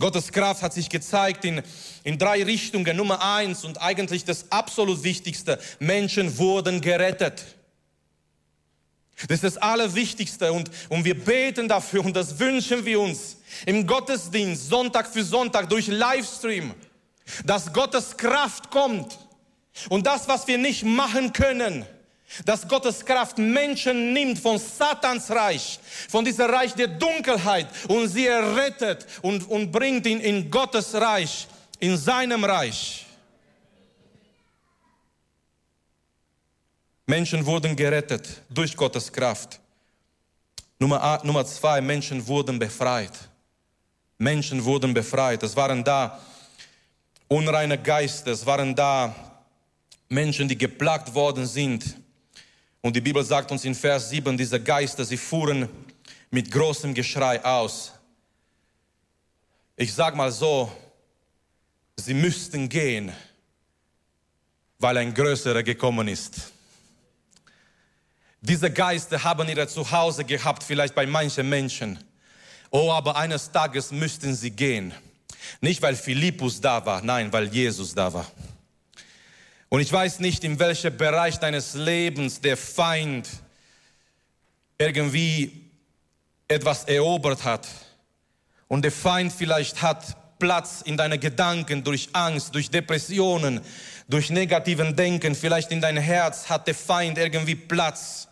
Gottes 0.00 0.32
Kraft 0.32 0.62
hat 0.62 0.72
sich 0.72 0.88
gezeigt 0.88 1.44
in, 1.44 1.62
in 2.02 2.18
drei 2.18 2.42
Richtungen. 2.42 2.96
Nummer 2.96 3.22
eins 3.22 3.64
und 3.64 3.80
eigentlich 3.80 4.24
das 4.24 4.50
absolut 4.50 5.04
Wichtigste, 5.04 5.60
Menschen 5.78 6.36
wurden 6.38 6.80
gerettet. 6.80 7.44
Das 9.28 9.36
ist 9.36 9.44
das 9.44 9.56
Allerwichtigste 9.58 10.52
und, 10.52 10.70
und 10.88 11.04
wir 11.04 11.18
beten 11.18 11.68
dafür 11.68 12.04
und 12.04 12.16
das 12.16 12.38
wünschen 12.38 12.84
wir 12.86 13.00
uns 13.00 13.36
im 13.66 13.86
Gottesdienst, 13.86 14.68
Sonntag 14.68 15.06
für 15.12 15.22
Sonntag, 15.22 15.68
durch 15.68 15.88
Livestream, 15.88 16.74
dass 17.44 17.72
Gottes 17.72 18.16
Kraft 18.16 18.70
kommt 18.70 19.18
und 19.90 20.06
das, 20.06 20.26
was 20.26 20.46
wir 20.46 20.56
nicht 20.56 20.84
machen 20.84 21.32
können, 21.32 21.84
dass 22.44 22.66
Gottes 22.66 23.04
Kraft 23.04 23.38
Menschen 23.38 24.12
nimmt 24.12 24.38
von 24.38 24.58
Satans 24.58 25.30
Reich, 25.30 25.78
von 26.08 26.24
dieser 26.24 26.48
Reich 26.48 26.74
der 26.74 26.88
Dunkelheit 26.88 27.68
und 27.88 28.08
sie 28.08 28.26
errettet 28.26 29.06
und, 29.22 29.48
und 29.48 29.70
bringt 29.70 30.06
ihn 30.06 30.20
in 30.20 30.50
Gottes 30.50 30.94
Reich, 30.94 31.46
in 31.78 31.96
seinem 31.96 32.44
Reich. 32.44 33.06
Menschen 37.06 37.44
wurden 37.44 37.74
gerettet 37.74 38.28
durch 38.48 38.76
Gottes 38.76 39.12
Kraft. 39.12 39.58
Nummer, 40.78 41.20
Nummer 41.24 41.44
zwei, 41.44 41.80
Menschen 41.80 42.24
wurden 42.26 42.58
befreit. 42.58 43.12
Menschen 44.16 44.64
wurden 44.64 44.94
befreit. 44.94 45.42
Es 45.42 45.56
waren 45.56 45.82
da 45.82 46.20
unreine 47.26 47.76
Geister, 47.76 48.30
es 48.30 48.46
waren 48.46 48.74
da 48.74 49.14
Menschen, 50.08 50.48
die 50.48 50.56
geplagt 50.56 51.12
worden 51.12 51.46
sind 51.46 51.96
und 52.82 52.96
die 52.96 53.00
Bibel 53.00 53.22
sagt 53.24 53.50
uns 53.52 53.64
in 53.64 53.74
Vers 53.74 54.10
7, 54.10 54.36
diese 54.36 54.60
Geister, 54.60 55.04
sie 55.04 55.16
fuhren 55.16 55.68
mit 56.30 56.50
großem 56.50 56.94
Geschrei 56.94 57.44
aus. 57.44 57.92
Ich 59.76 59.92
sag 59.92 60.14
mal 60.14 60.32
so, 60.32 60.70
sie 61.96 62.14
müssten 62.14 62.68
gehen, 62.68 63.12
weil 64.78 64.96
ein 64.96 65.12
größerer 65.12 65.62
gekommen 65.62 66.08
ist. 66.08 66.52
Diese 68.40 68.70
Geister 68.70 69.22
haben 69.22 69.48
ihre 69.48 69.68
Zuhause 69.68 70.24
gehabt, 70.24 70.62
vielleicht 70.62 70.94
bei 70.94 71.06
manchen 71.06 71.48
Menschen. 71.48 72.02
Oh, 72.70 72.90
aber 72.90 73.16
eines 73.16 73.50
Tages 73.50 73.90
müssten 73.90 74.34
sie 74.34 74.50
gehen. 74.50 74.94
Nicht 75.60 75.82
weil 75.82 75.96
Philippus 75.96 76.60
da 76.60 76.84
war, 76.84 77.02
nein, 77.02 77.30
weil 77.32 77.48
Jesus 77.48 77.94
da 77.94 78.12
war. 78.12 78.30
Und 79.70 79.80
ich 79.80 79.92
weiß 79.92 80.18
nicht, 80.18 80.42
in 80.42 80.58
welchem 80.58 80.96
Bereich 80.96 81.38
deines 81.38 81.74
Lebens 81.74 82.40
der 82.40 82.56
Feind 82.56 83.28
irgendwie 84.78 85.70
etwas 86.48 86.84
erobert 86.84 87.44
hat. 87.44 87.68
Und 88.66 88.82
der 88.82 88.90
Feind 88.90 89.32
vielleicht 89.32 89.80
hat 89.80 90.16
Platz 90.40 90.82
in 90.82 90.96
deine 90.96 91.20
Gedanken 91.20 91.84
durch 91.84 92.08
Angst, 92.14 92.52
durch 92.52 92.68
Depressionen, 92.68 93.60
durch 94.08 94.30
negativen 94.30 94.96
Denken. 94.96 95.36
Vielleicht 95.36 95.70
in 95.70 95.80
dein 95.80 95.98
Herz 95.98 96.48
hat 96.48 96.66
der 96.66 96.74
Feind 96.74 97.16
irgendwie 97.16 97.54
Platz. 97.54 98.26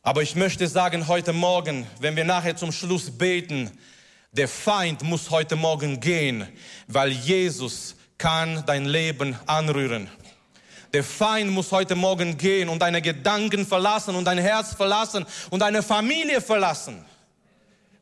Aber 0.00 0.22
ich 0.22 0.36
möchte 0.36 0.68
sagen, 0.68 1.06
heute 1.06 1.34
Morgen, 1.34 1.86
wenn 1.98 2.16
wir 2.16 2.24
nachher 2.24 2.56
zum 2.56 2.72
Schluss 2.72 3.10
beten, 3.10 3.70
der 4.32 4.48
Feind 4.48 5.02
muss 5.02 5.28
heute 5.28 5.56
Morgen 5.56 6.00
gehen, 6.00 6.48
weil 6.86 7.10
Jesus 7.10 7.96
kann 8.20 8.62
dein 8.66 8.84
Leben 8.84 9.34
anrühren. 9.46 10.08
Der 10.92 11.02
Feind 11.02 11.50
muss 11.50 11.72
heute 11.72 11.94
Morgen 11.94 12.36
gehen 12.36 12.68
und 12.68 12.80
deine 12.80 13.00
Gedanken 13.00 13.66
verlassen 13.66 14.14
und 14.14 14.26
dein 14.26 14.38
Herz 14.38 14.74
verlassen 14.74 15.24
und 15.48 15.60
deine 15.60 15.82
Familie 15.82 16.40
verlassen. 16.42 17.02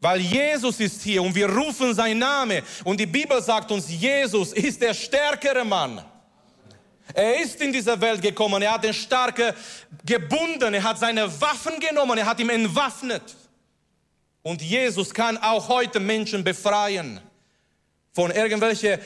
Weil 0.01 0.21
Jesus 0.21 0.81
ist 0.81 1.03
hier 1.03 1.23
und 1.23 1.35
wir 1.35 1.49
rufen 1.49 1.95
sein 1.95 2.19
Name. 2.19 2.63
Und 2.83 2.99
die 2.99 3.07
Bibel 3.07 3.41
sagt 3.41 3.71
uns, 3.71 3.89
Jesus 3.89 4.53
ist 4.53 4.83
der 4.83 4.93
stärkere 4.93 5.65
Mann. 5.65 6.03
Er 7.15 7.41
ist 7.41 7.61
in 7.61 7.73
diese 7.73 7.99
Welt 8.01 8.21
gekommen, 8.21 8.61
er 8.61 8.73
hat 8.73 8.85
den 8.85 8.95
Starke 8.95 9.55
gebunden, 10.05 10.75
er 10.75 10.83
hat 10.83 10.99
seine 10.99 11.29
Waffen 11.41 11.79
genommen, 11.79 12.19
er 12.19 12.27
hat 12.27 12.41
ihn 12.41 12.51
entwaffnet. 12.51 13.37
Und 14.43 14.63
Jesus 14.63 15.15
kann 15.15 15.39
auch 15.39 15.69
heute 15.69 16.01
Menschen 16.01 16.43
befreien 16.43 17.21
von 18.13 18.31
irgendwelchen 18.33 18.99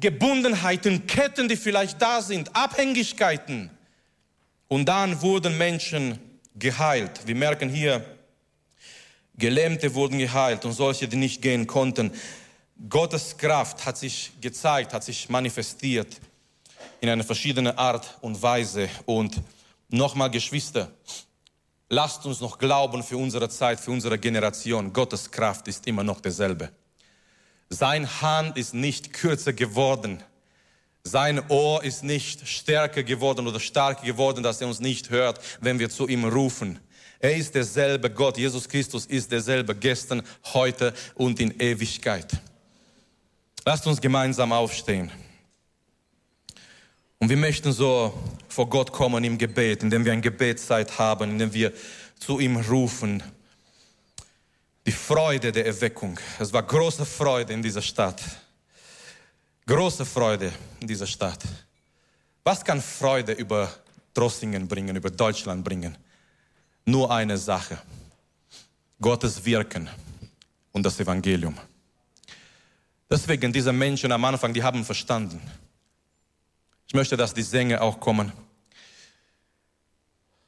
Gebundenheiten, 0.00 1.06
Ketten, 1.06 1.48
die 1.48 1.56
vielleicht 1.56 2.00
da 2.00 2.22
sind, 2.22 2.54
Abhängigkeiten. 2.54 3.70
Und 4.68 4.86
dann 4.86 5.20
wurden 5.20 5.58
Menschen 5.58 6.18
geheilt. 6.54 7.26
Wir 7.26 7.34
merken 7.34 7.68
hier, 7.68 8.04
Gelähmte 9.36 9.94
wurden 9.94 10.18
geheilt 10.18 10.64
und 10.64 10.72
solche, 10.72 11.08
die 11.08 11.16
nicht 11.16 11.42
gehen 11.42 11.66
konnten. 11.66 12.12
Gottes 12.88 13.36
Kraft 13.36 13.84
hat 13.84 13.98
sich 13.98 14.32
gezeigt, 14.40 14.92
hat 14.92 15.04
sich 15.04 15.28
manifestiert 15.28 16.20
in 17.00 17.08
einer 17.08 17.24
verschiedenen 17.24 17.76
Art 17.76 18.18
und 18.20 18.40
Weise. 18.42 18.88
Und 19.06 19.40
nochmal, 19.88 20.30
Geschwister, 20.30 20.90
lasst 21.88 22.24
uns 22.26 22.40
noch 22.40 22.58
glauben 22.58 23.02
für 23.02 23.16
unsere 23.16 23.48
Zeit, 23.48 23.80
für 23.80 23.90
unsere 23.90 24.18
Generation. 24.18 24.92
Gottes 24.92 25.30
Kraft 25.30 25.68
ist 25.68 25.86
immer 25.86 26.02
noch 26.02 26.20
derselbe. 26.20 26.70
Sein 27.72 28.20
Hand 28.20 28.58
ist 28.58 28.74
nicht 28.74 29.14
kürzer 29.14 29.54
geworden. 29.54 30.22
Sein 31.04 31.42
Ohr 31.48 31.82
ist 31.82 32.04
nicht 32.04 32.46
stärker 32.46 33.02
geworden 33.02 33.46
oder 33.46 33.60
stark 33.60 34.02
geworden, 34.02 34.42
dass 34.42 34.60
er 34.60 34.68
uns 34.68 34.80
nicht 34.80 35.08
hört, 35.08 35.40
wenn 35.62 35.78
wir 35.78 35.88
zu 35.88 36.06
ihm 36.06 36.26
rufen. 36.26 36.78
Er 37.18 37.34
ist 37.34 37.54
derselbe 37.54 38.10
Gott. 38.10 38.36
Jesus 38.36 38.68
Christus 38.68 39.06
ist 39.06 39.32
derselbe 39.32 39.74
gestern, 39.74 40.22
heute 40.52 40.92
und 41.14 41.40
in 41.40 41.58
Ewigkeit. 41.58 42.30
Lasst 43.64 43.86
uns 43.86 44.02
gemeinsam 44.02 44.52
aufstehen. 44.52 45.10
Und 47.20 47.30
wir 47.30 47.38
möchten 47.38 47.72
so 47.72 48.12
vor 48.48 48.68
Gott 48.68 48.92
kommen 48.92 49.24
im 49.24 49.38
Gebet, 49.38 49.82
indem 49.82 50.04
wir 50.04 50.12
eine 50.12 50.20
Gebetszeit 50.20 50.98
haben, 50.98 51.30
indem 51.30 51.54
wir 51.54 51.72
zu 52.20 52.38
ihm 52.38 52.58
rufen 52.58 53.22
die 54.86 54.92
Freude 54.92 55.52
der 55.52 55.66
Erweckung. 55.66 56.18
Es 56.38 56.52
war 56.52 56.62
große 56.62 57.04
Freude 57.04 57.52
in 57.52 57.62
dieser 57.62 57.82
Stadt. 57.82 58.20
Große 59.66 60.04
Freude 60.04 60.52
in 60.80 60.88
dieser 60.88 61.06
Stadt. 61.06 61.42
Was 62.42 62.64
kann 62.64 62.82
Freude 62.82 63.32
über 63.32 63.72
Drossingen 64.12 64.66
bringen, 64.66 64.96
über 64.96 65.10
Deutschland 65.10 65.64
bringen? 65.64 65.96
Nur 66.84 67.10
eine 67.10 67.38
Sache. 67.38 67.80
Gottes 69.00 69.44
Wirken 69.44 69.88
und 70.72 70.84
das 70.84 70.98
Evangelium. 70.98 71.56
Deswegen 73.08 73.52
diese 73.52 73.72
Menschen 73.72 74.10
am 74.10 74.24
Anfang, 74.24 74.52
die 74.52 74.62
haben 74.62 74.84
verstanden. 74.84 75.40
Ich 76.88 76.94
möchte, 76.94 77.16
dass 77.16 77.32
die 77.34 77.42
Sänger 77.42 77.82
auch 77.82 78.00
kommen. 78.00 78.32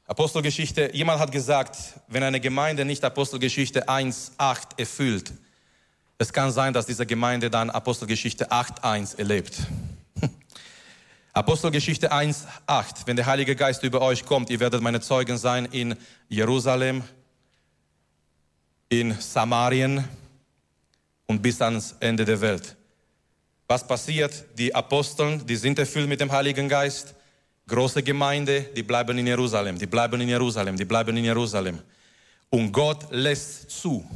Apostelgeschichte, 0.07 0.91
jemand 0.93 1.19
hat 1.19 1.31
gesagt, 1.31 1.77
wenn 2.07 2.21
eine 2.21 2.39
Gemeinde 2.39 2.85
nicht 2.85 3.03
Apostelgeschichte 3.03 3.89
1.8 3.89 4.77
erfüllt, 4.77 5.33
es 6.19 6.31
kann 6.31 6.51
sein, 6.51 6.73
dass 6.73 6.85
diese 6.85 7.07
Gemeinde 7.07 7.49
dann 7.49 7.71
Apostelgeschichte 7.71 8.51
8.1 8.51 9.17
erlebt. 9.17 9.57
Apostelgeschichte 11.33 12.13
1.8, 12.13 13.07
wenn 13.07 13.15
der 13.15 13.25
Heilige 13.25 13.55
Geist 13.55 13.83
über 13.83 14.01
euch 14.01 14.25
kommt, 14.25 14.51
ihr 14.51 14.59
werdet 14.59 14.81
meine 14.81 15.01
Zeugen 15.01 15.37
sein 15.37 15.65
in 15.65 15.95
Jerusalem, 16.29 17.03
in 18.89 19.19
Samarien 19.19 20.07
und 21.25 21.41
bis 21.41 21.61
ans 21.61 21.95
Ende 21.99 22.25
der 22.25 22.39
Welt. 22.41 22.77
Was 23.67 23.85
passiert? 23.85 24.45
Die 24.59 24.75
Aposteln, 24.75 25.47
die 25.47 25.55
sind 25.55 25.79
erfüllt 25.79 26.07
mit 26.07 26.21
dem 26.21 26.31
Heiligen 26.31 26.69
Geist 26.69 27.15
große 27.67 28.03
Gemeinde, 28.03 28.61
die 28.75 28.83
bleiben 28.83 29.17
in 29.17 29.27
Jerusalem, 29.27 29.77
die 29.77 29.85
bleiben 29.85 30.19
in 30.21 30.29
Jerusalem, 30.29 30.77
die 30.77 30.85
bleiben 30.85 31.15
in 31.17 31.23
Jerusalem. 31.23 31.79
Und 32.49 32.71
Gott 32.71 33.07
lässt 33.11 33.69
zu, 33.69 34.07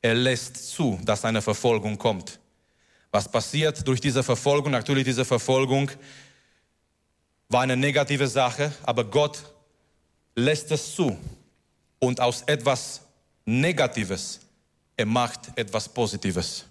er 0.00 0.14
lässt 0.14 0.70
zu, 0.70 0.98
dass 1.04 1.24
eine 1.24 1.42
Verfolgung 1.42 1.98
kommt. 1.98 2.38
Was 3.10 3.28
passiert 3.30 3.86
durch 3.86 4.00
diese 4.00 4.22
Verfolgung? 4.22 4.72
Natürlich, 4.72 5.04
diese 5.04 5.24
Verfolgung 5.24 5.90
war 7.48 7.62
eine 7.62 7.76
negative 7.76 8.28
Sache, 8.28 8.72
aber 8.82 9.04
Gott 9.04 9.42
lässt 10.34 10.70
es 10.70 10.94
zu. 10.94 11.16
Und 11.98 12.20
aus 12.20 12.42
etwas 12.42 13.00
Negatives, 13.44 14.40
er 14.96 15.06
macht 15.06 15.40
etwas 15.56 15.88
Positives. 15.88 16.64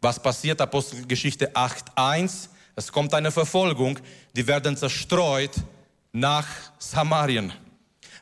Was 0.00 0.20
passiert? 0.20 0.60
Apostelgeschichte 0.60 1.52
8.1 1.52 2.48
es 2.78 2.92
kommt 2.92 3.12
eine 3.12 3.32
Verfolgung, 3.32 3.98
die 4.36 4.46
werden 4.46 4.76
zerstreut 4.76 5.50
nach 6.12 6.46
Samarien. 6.78 7.52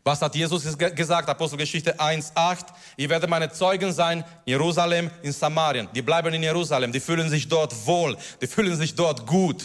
Was 0.03 0.23
hat 0.23 0.35
Jesus 0.35 0.79
gesagt? 0.79 1.29
Apostelgeschichte 1.29 2.01
1,8. 2.01 2.65
Ihr 2.97 3.11
werdet 3.11 3.29
meine 3.29 3.53
Zeugen 3.53 3.93
sein, 3.93 4.25
Jerusalem, 4.47 5.11
in 5.23 5.33
Samarien. 5.33 5.91
Die 5.95 6.01
bleiben 6.01 6.33
in 6.33 6.43
Jerusalem, 6.43 6.91
die 6.91 7.01
fühlen 7.01 7.29
sich 7.29 7.47
dort 7.49 7.75
wohl, 7.87 8.17
die 8.41 8.47
fühlen 8.47 8.75
sich 8.77 8.95
dort 8.95 9.27
gut. 9.27 9.63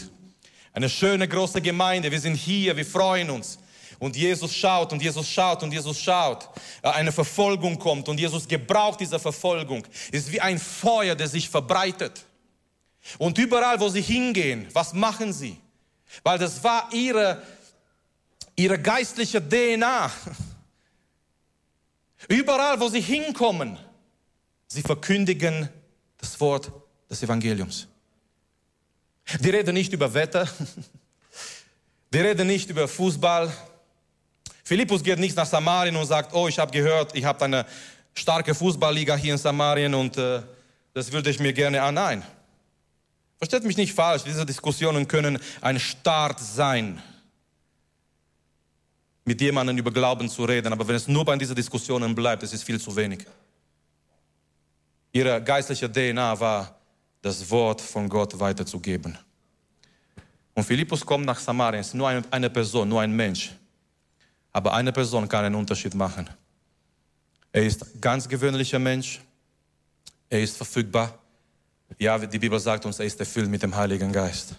Eine 0.73 0.89
schöne 0.89 1.25
große 1.25 1.61
Gemeinde, 1.61 2.11
wir 2.11 2.19
sind 2.19 2.35
hier, 2.35 2.75
wir 2.75 2.85
freuen 2.85 3.29
uns. 3.29 3.59
Und 3.97 4.17
Jesus 4.17 4.53
schaut 4.53 4.91
und 4.91 5.01
Jesus 5.01 5.29
schaut 5.29 5.63
und 5.63 5.71
Jesus 5.71 6.01
schaut. 6.01 6.49
Eine 6.81 7.13
Verfolgung 7.13 7.79
kommt 7.79 8.09
und 8.09 8.19
Jesus 8.19 8.45
gebraucht 8.45 8.99
diese 8.99 9.19
Verfolgung. 9.19 9.87
Ist 10.11 10.29
wie 10.33 10.41
ein 10.41 10.59
Feuer, 10.59 11.15
das 11.15 11.31
sich 11.31 11.49
verbreitet. 11.49 12.25
Und 13.17 13.37
überall, 13.37 13.79
wo 13.79 13.89
sie 13.89 14.01
hingehen, 14.01 14.67
was 14.73 14.93
machen 14.93 15.33
sie? 15.33 15.57
Weil 16.23 16.37
das 16.37 16.63
war 16.63 16.89
ihre, 16.93 17.41
ihre 18.55 18.79
geistliche 18.79 19.41
DNA. 19.41 20.11
Überall, 22.27 22.79
wo 22.79 22.89
sie 22.89 23.01
hinkommen, 23.01 23.77
sie 24.67 24.81
verkündigen 24.81 25.69
das 26.17 26.39
Wort 26.39 26.71
des 27.09 27.23
Evangeliums. 27.23 27.87
Die 29.39 29.49
reden 29.49 29.73
nicht 29.73 29.93
über 29.93 30.13
Wetter, 30.13 30.47
die 32.13 32.19
reden 32.19 32.47
nicht 32.47 32.69
über 32.69 32.87
Fußball. 32.87 33.51
Philippus 34.63 35.03
geht 35.03 35.19
nicht 35.19 35.35
nach 35.35 35.45
Samarien 35.45 35.95
und 35.95 36.05
sagt, 36.05 36.33
oh, 36.33 36.47
ich 36.47 36.59
habe 36.59 36.71
gehört, 36.71 37.15
ich 37.15 37.25
habe 37.25 37.45
eine 37.45 37.65
starke 38.13 38.53
Fußballliga 38.53 39.15
hier 39.15 39.33
in 39.33 39.39
Samarien 39.39 39.93
und 39.93 40.17
äh, 40.17 40.41
das 40.93 41.11
würde 41.11 41.29
ich 41.29 41.39
mir 41.39 41.53
gerne 41.53 41.81
an. 41.81 41.95
Nein, 41.95 42.23
Versteht 43.41 43.63
mich 43.63 43.75
nicht 43.75 43.95
falsch, 43.95 44.21
diese 44.23 44.45
Diskussionen 44.45 45.07
können 45.07 45.39
ein 45.61 45.79
Start 45.79 46.39
sein, 46.39 47.01
mit 49.25 49.41
jemandem 49.41 49.79
über 49.79 49.89
Glauben 49.89 50.29
zu 50.29 50.45
reden, 50.45 50.71
aber 50.71 50.87
wenn 50.87 50.93
es 50.95 51.07
nur 51.07 51.25
bei 51.25 51.35
diesen 51.37 51.55
Diskussionen 51.55 52.13
bleibt, 52.13 52.43
es 52.43 52.53
ist 52.53 52.63
viel 52.63 52.79
zu 52.79 52.95
wenig. 52.95 53.25
Ihre 55.11 55.41
geistliche 55.41 55.91
DNA 55.91 56.39
war, 56.39 56.75
das 57.23 57.49
Wort 57.49 57.81
von 57.81 58.07
Gott 58.07 58.39
weiterzugeben. 58.39 59.17
Und 60.53 60.63
Philippus 60.63 61.03
kommt 61.03 61.25
nach 61.25 61.39
Samarien, 61.39 61.81
ist 61.81 61.95
nur 61.95 62.09
eine, 62.09 62.49
Person, 62.51 62.87
nur 62.89 63.01
ein 63.01 63.11
Mensch. 63.11 63.53
Aber 64.51 64.71
eine 64.71 64.91
Person 64.91 65.27
kann 65.27 65.45
einen 65.45 65.55
Unterschied 65.55 65.95
machen. 65.95 66.29
Er 67.51 67.63
ist 67.63 67.99
ganz 67.99 68.29
gewöhnlicher 68.29 68.77
Mensch, 68.77 69.19
er 70.29 70.41
ist 70.41 70.57
verfügbar, 70.57 71.17
ja, 71.97 72.17
die 72.17 72.39
Bibel 72.39 72.59
sagt 72.59 72.85
uns, 72.85 72.99
er 72.99 73.05
ist 73.05 73.19
erfüllt 73.19 73.49
mit 73.49 73.63
dem 73.63 73.75
Heiligen 73.75 74.11
Geist. 74.11 74.55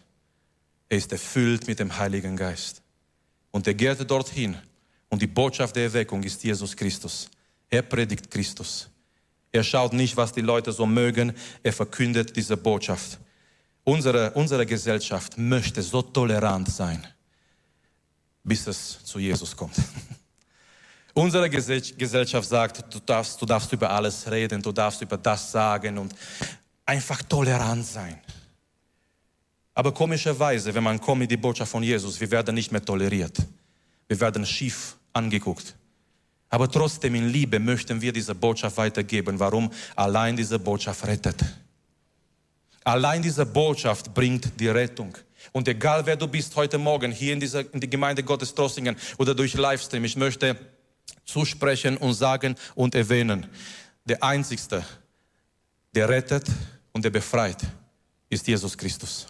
Er 0.89 0.99
ist 0.99 1.13
erfüllt 1.13 1.67
mit 1.67 1.79
dem 1.79 1.97
Heiligen 1.97 2.37
Geist. 2.37 2.83
Und 3.51 3.67
er 3.67 3.75
geht 3.75 4.11
dorthin. 4.11 4.57
Und 5.09 5.23
die 5.23 5.27
Botschaft 5.27 5.77
der 5.77 5.85
Erweckung 5.85 6.23
ist 6.23 6.43
Jesus 6.43 6.77
Christus. 6.77 7.29
Er 7.69 7.83
predigt 7.83 8.31
Christus. 8.31 8.89
Er 9.51 9.63
schaut 9.63 9.93
nicht, 9.93 10.17
was 10.17 10.33
die 10.33 10.41
Leute 10.41 10.73
so 10.73 10.87
mögen. 10.87 11.33
Er 11.63 11.73
verkündet 11.73 12.35
diese 12.35 12.57
Botschaft. 12.57 13.19
Unsere, 13.85 14.31
unsere 14.33 14.65
Gesellschaft 14.65 15.37
möchte 15.37 15.83
so 15.83 16.03
tolerant 16.03 16.69
sein, 16.69 17.07
bis 18.45 18.67
es 18.67 19.05
zu 19.05 19.19
Jesus 19.19 19.57
kommt. 19.57 19.75
Unsere 21.15 21.51
Gesellschaft 21.51 22.49
sagt, 22.49 22.95
du 22.95 22.99
darfst, 23.01 23.41
du 23.43 23.45
darfst 23.45 23.71
über 23.73 23.91
alles 23.91 24.31
reden, 24.31 24.63
du 24.63 24.73
darfst 24.73 25.03
über 25.03 25.19
das 25.19 25.53
sagen 25.53 25.99
und 25.99 26.15
einfach 26.87 27.23
tolerant 27.23 27.87
sein. 27.87 28.21
Aber 29.75 29.93
komischerweise, 29.93 30.75
wenn 30.75 30.85
man 30.85 31.01
kommt 31.01 31.21
mit 31.21 31.31
die 31.31 31.37
Botschaft 31.37 31.73
von 31.73 31.83
Jesus, 31.83 32.21
wir 32.21 32.31
werden 32.31 32.55
nicht 32.55 32.73
mehr 32.73 32.85
toleriert. 32.85 33.39
Wir 34.07 34.21
werden 34.21 34.45
schief 34.45 34.97
angeguckt. 35.13 35.75
Aber 36.51 36.71
trotzdem 36.71 37.15
in 37.15 37.29
Liebe 37.31 37.59
möchten 37.59 38.01
wir 38.01 38.13
diese 38.13 38.35
Botschaft 38.35 38.77
weitergeben. 38.77 39.39
Warum? 39.39 39.71
Allein 39.97 40.37
diese 40.37 40.59
Botschaft 40.59 41.07
rettet. 41.07 41.43
Allein 42.85 43.23
diese 43.23 43.47
Botschaft 43.47 44.13
bringt 44.13 44.61
die 44.61 44.69
Rettung. 44.69 45.17
Und 45.53 45.67
egal 45.69 46.05
wer 46.05 46.17
du 46.17 46.29
bist 46.29 46.55
heute 46.57 46.77
Morgen 46.79 47.11
hier 47.11 47.33
in 47.33 47.41
dieser 47.41 47.73
in 47.73 47.81
die 47.81 47.89
Gemeinde 47.89 48.23
Gottes 48.23 48.55
Trossingen 48.55 48.97
oder 49.19 49.35
durch 49.35 49.55
Livestream, 49.55 50.05
ich 50.05 50.17
möchte 50.17 50.57
zusprechen 51.25 51.97
und 51.97 52.15
sagen 52.15 52.55
und 52.75 52.95
erwähnen, 52.95 53.47
der 54.05 54.23
Einzigste, 54.23 54.85
der 55.95 56.09
rettet 56.09 56.47
und 56.93 57.05
der 57.05 57.11
befreit, 57.11 57.59
ist 58.29 58.47
Jesus 58.47 58.77
Christus. 58.77 59.27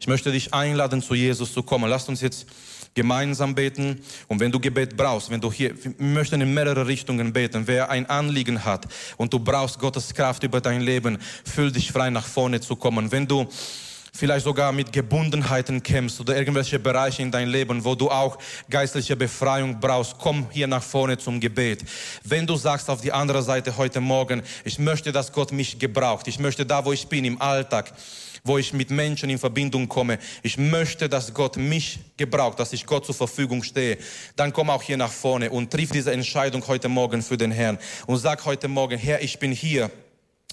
Ich 0.00 0.08
möchte 0.08 0.32
dich 0.32 0.52
einladen, 0.52 1.00
zu 1.00 1.14
Jesus 1.14 1.52
zu 1.52 1.62
kommen. 1.62 1.88
Lasst 1.88 2.08
uns 2.08 2.20
jetzt 2.20 2.46
gemeinsam 2.94 3.54
beten. 3.54 4.00
Und 4.28 4.40
wenn 4.40 4.50
du 4.50 4.60
Gebet 4.60 4.96
brauchst, 4.96 5.30
wenn 5.30 5.40
du 5.40 5.50
hier, 5.52 5.72
wir 5.82 5.94
möchten 5.98 6.40
in 6.40 6.52
mehrere 6.52 6.86
Richtungen 6.86 7.32
beten. 7.32 7.66
Wer 7.66 7.90
ein 7.90 8.06
Anliegen 8.06 8.64
hat 8.64 8.86
und 9.16 9.32
du 9.32 9.38
brauchst 9.38 9.78
Gottes 9.78 10.12
Kraft 10.12 10.42
über 10.42 10.60
dein 10.60 10.80
Leben, 10.80 11.18
fühl 11.44 11.70
dich 11.70 11.92
frei 11.92 12.10
nach 12.10 12.26
vorne 12.26 12.60
zu 12.60 12.76
kommen. 12.76 13.12
Wenn 13.12 13.26
du 13.26 13.48
vielleicht 14.14 14.44
sogar 14.44 14.72
mit 14.72 14.92
Gebundenheiten 14.92 15.82
kämpfst 15.82 16.20
oder 16.20 16.36
irgendwelche 16.36 16.78
Bereiche 16.78 17.22
in 17.22 17.30
dein 17.30 17.48
Leben, 17.48 17.84
wo 17.84 17.94
du 17.94 18.10
auch 18.10 18.38
geistliche 18.68 19.16
Befreiung 19.16 19.80
brauchst, 19.80 20.16
komm 20.18 20.46
hier 20.50 20.66
nach 20.66 20.82
vorne 20.82 21.16
zum 21.16 21.40
Gebet. 21.40 21.82
Wenn 22.22 22.46
du 22.46 22.56
sagst 22.56 22.90
auf 22.90 23.00
die 23.00 23.12
andere 23.12 23.42
Seite 23.42 23.76
heute 23.76 24.00
Morgen, 24.00 24.42
ich 24.64 24.78
möchte, 24.78 25.12
dass 25.12 25.32
Gott 25.32 25.50
mich 25.50 25.78
gebraucht, 25.78 26.28
ich 26.28 26.38
möchte 26.38 26.66
da, 26.66 26.84
wo 26.84 26.92
ich 26.92 27.06
bin, 27.08 27.24
im 27.24 27.40
Alltag, 27.40 27.92
wo 28.44 28.58
ich 28.58 28.72
mit 28.72 28.90
Menschen 28.90 29.30
in 29.30 29.38
Verbindung 29.38 29.88
komme. 29.88 30.18
Ich 30.42 30.58
möchte, 30.58 31.08
dass 31.08 31.32
Gott 31.32 31.56
mich 31.56 32.00
gebraucht, 32.16 32.58
dass 32.58 32.72
ich 32.72 32.84
Gott 32.86 33.06
zur 33.06 33.14
Verfügung 33.14 33.62
stehe. 33.62 33.98
Dann 34.36 34.52
komm 34.52 34.68
auch 34.68 34.82
hier 34.82 34.96
nach 34.96 35.12
vorne 35.12 35.50
und 35.50 35.70
triff 35.70 35.90
diese 35.90 36.12
Entscheidung 36.12 36.66
heute 36.66 36.88
Morgen 36.88 37.22
für 37.22 37.36
den 37.36 37.52
Herrn 37.52 37.78
und 38.06 38.18
sag 38.18 38.44
heute 38.44 38.68
Morgen, 38.68 38.98
Herr, 38.98 39.22
ich 39.22 39.38
bin 39.38 39.52
hier. 39.52 39.90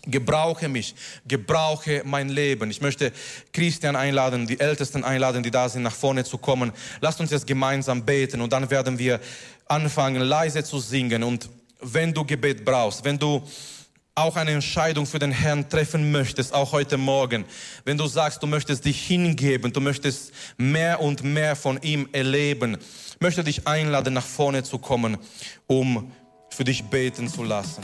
Gebrauche 0.05 0.69
mich, 0.69 0.95
gebrauche 1.27 2.03
mein 2.05 2.29
Leben. 2.29 2.71
Ich 2.71 2.81
möchte 2.81 3.11
Christian 3.51 3.95
einladen, 3.95 4.47
die 4.47 4.59
Ältesten 4.59 5.03
einladen, 5.03 5.43
die 5.43 5.51
da 5.51 5.67
sind, 5.67 5.83
nach 5.83 5.95
vorne 5.95 6.23
zu 6.23 6.37
kommen. 6.37 6.71
Lasst 7.01 7.19
uns 7.19 7.31
jetzt 7.31 7.47
gemeinsam 7.47 8.05
beten 8.05 8.41
und 8.41 8.53
dann 8.53 8.69
werden 8.69 8.97
wir 8.97 9.19
anfangen, 9.67 10.21
leise 10.21 10.63
zu 10.63 10.79
singen. 10.79 11.23
Und 11.23 11.49
wenn 11.81 12.13
du 12.13 12.25
Gebet 12.25 12.63
brauchst, 12.63 13.03
wenn 13.03 13.19
du 13.19 13.43
auch 14.15 14.35
eine 14.35 14.51
Entscheidung 14.51 15.05
für 15.05 15.19
den 15.19 15.31
Herrn 15.31 15.69
treffen 15.69 16.11
möchtest, 16.11 16.53
auch 16.53 16.71
heute 16.71 16.97
Morgen, 16.97 17.45
wenn 17.85 17.97
du 17.97 18.07
sagst, 18.07 18.43
du 18.43 18.47
möchtest 18.47 18.85
dich 18.85 19.05
hingeben, 19.05 19.71
du 19.71 19.79
möchtest 19.79 20.31
mehr 20.57 20.99
und 21.01 21.23
mehr 21.23 21.55
von 21.55 21.81
ihm 21.81 22.09
erleben, 22.11 22.77
möchte 23.19 23.43
dich 23.43 23.65
einladen, 23.67 24.13
nach 24.13 24.25
vorne 24.25 24.63
zu 24.63 24.77
kommen, 24.77 25.17
um 25.67 26.11
für 26.49 26.63
dich 26.63 26.83
beten 26.83 27.29
zu 27.29 27.43
lassen. 27.43 27.83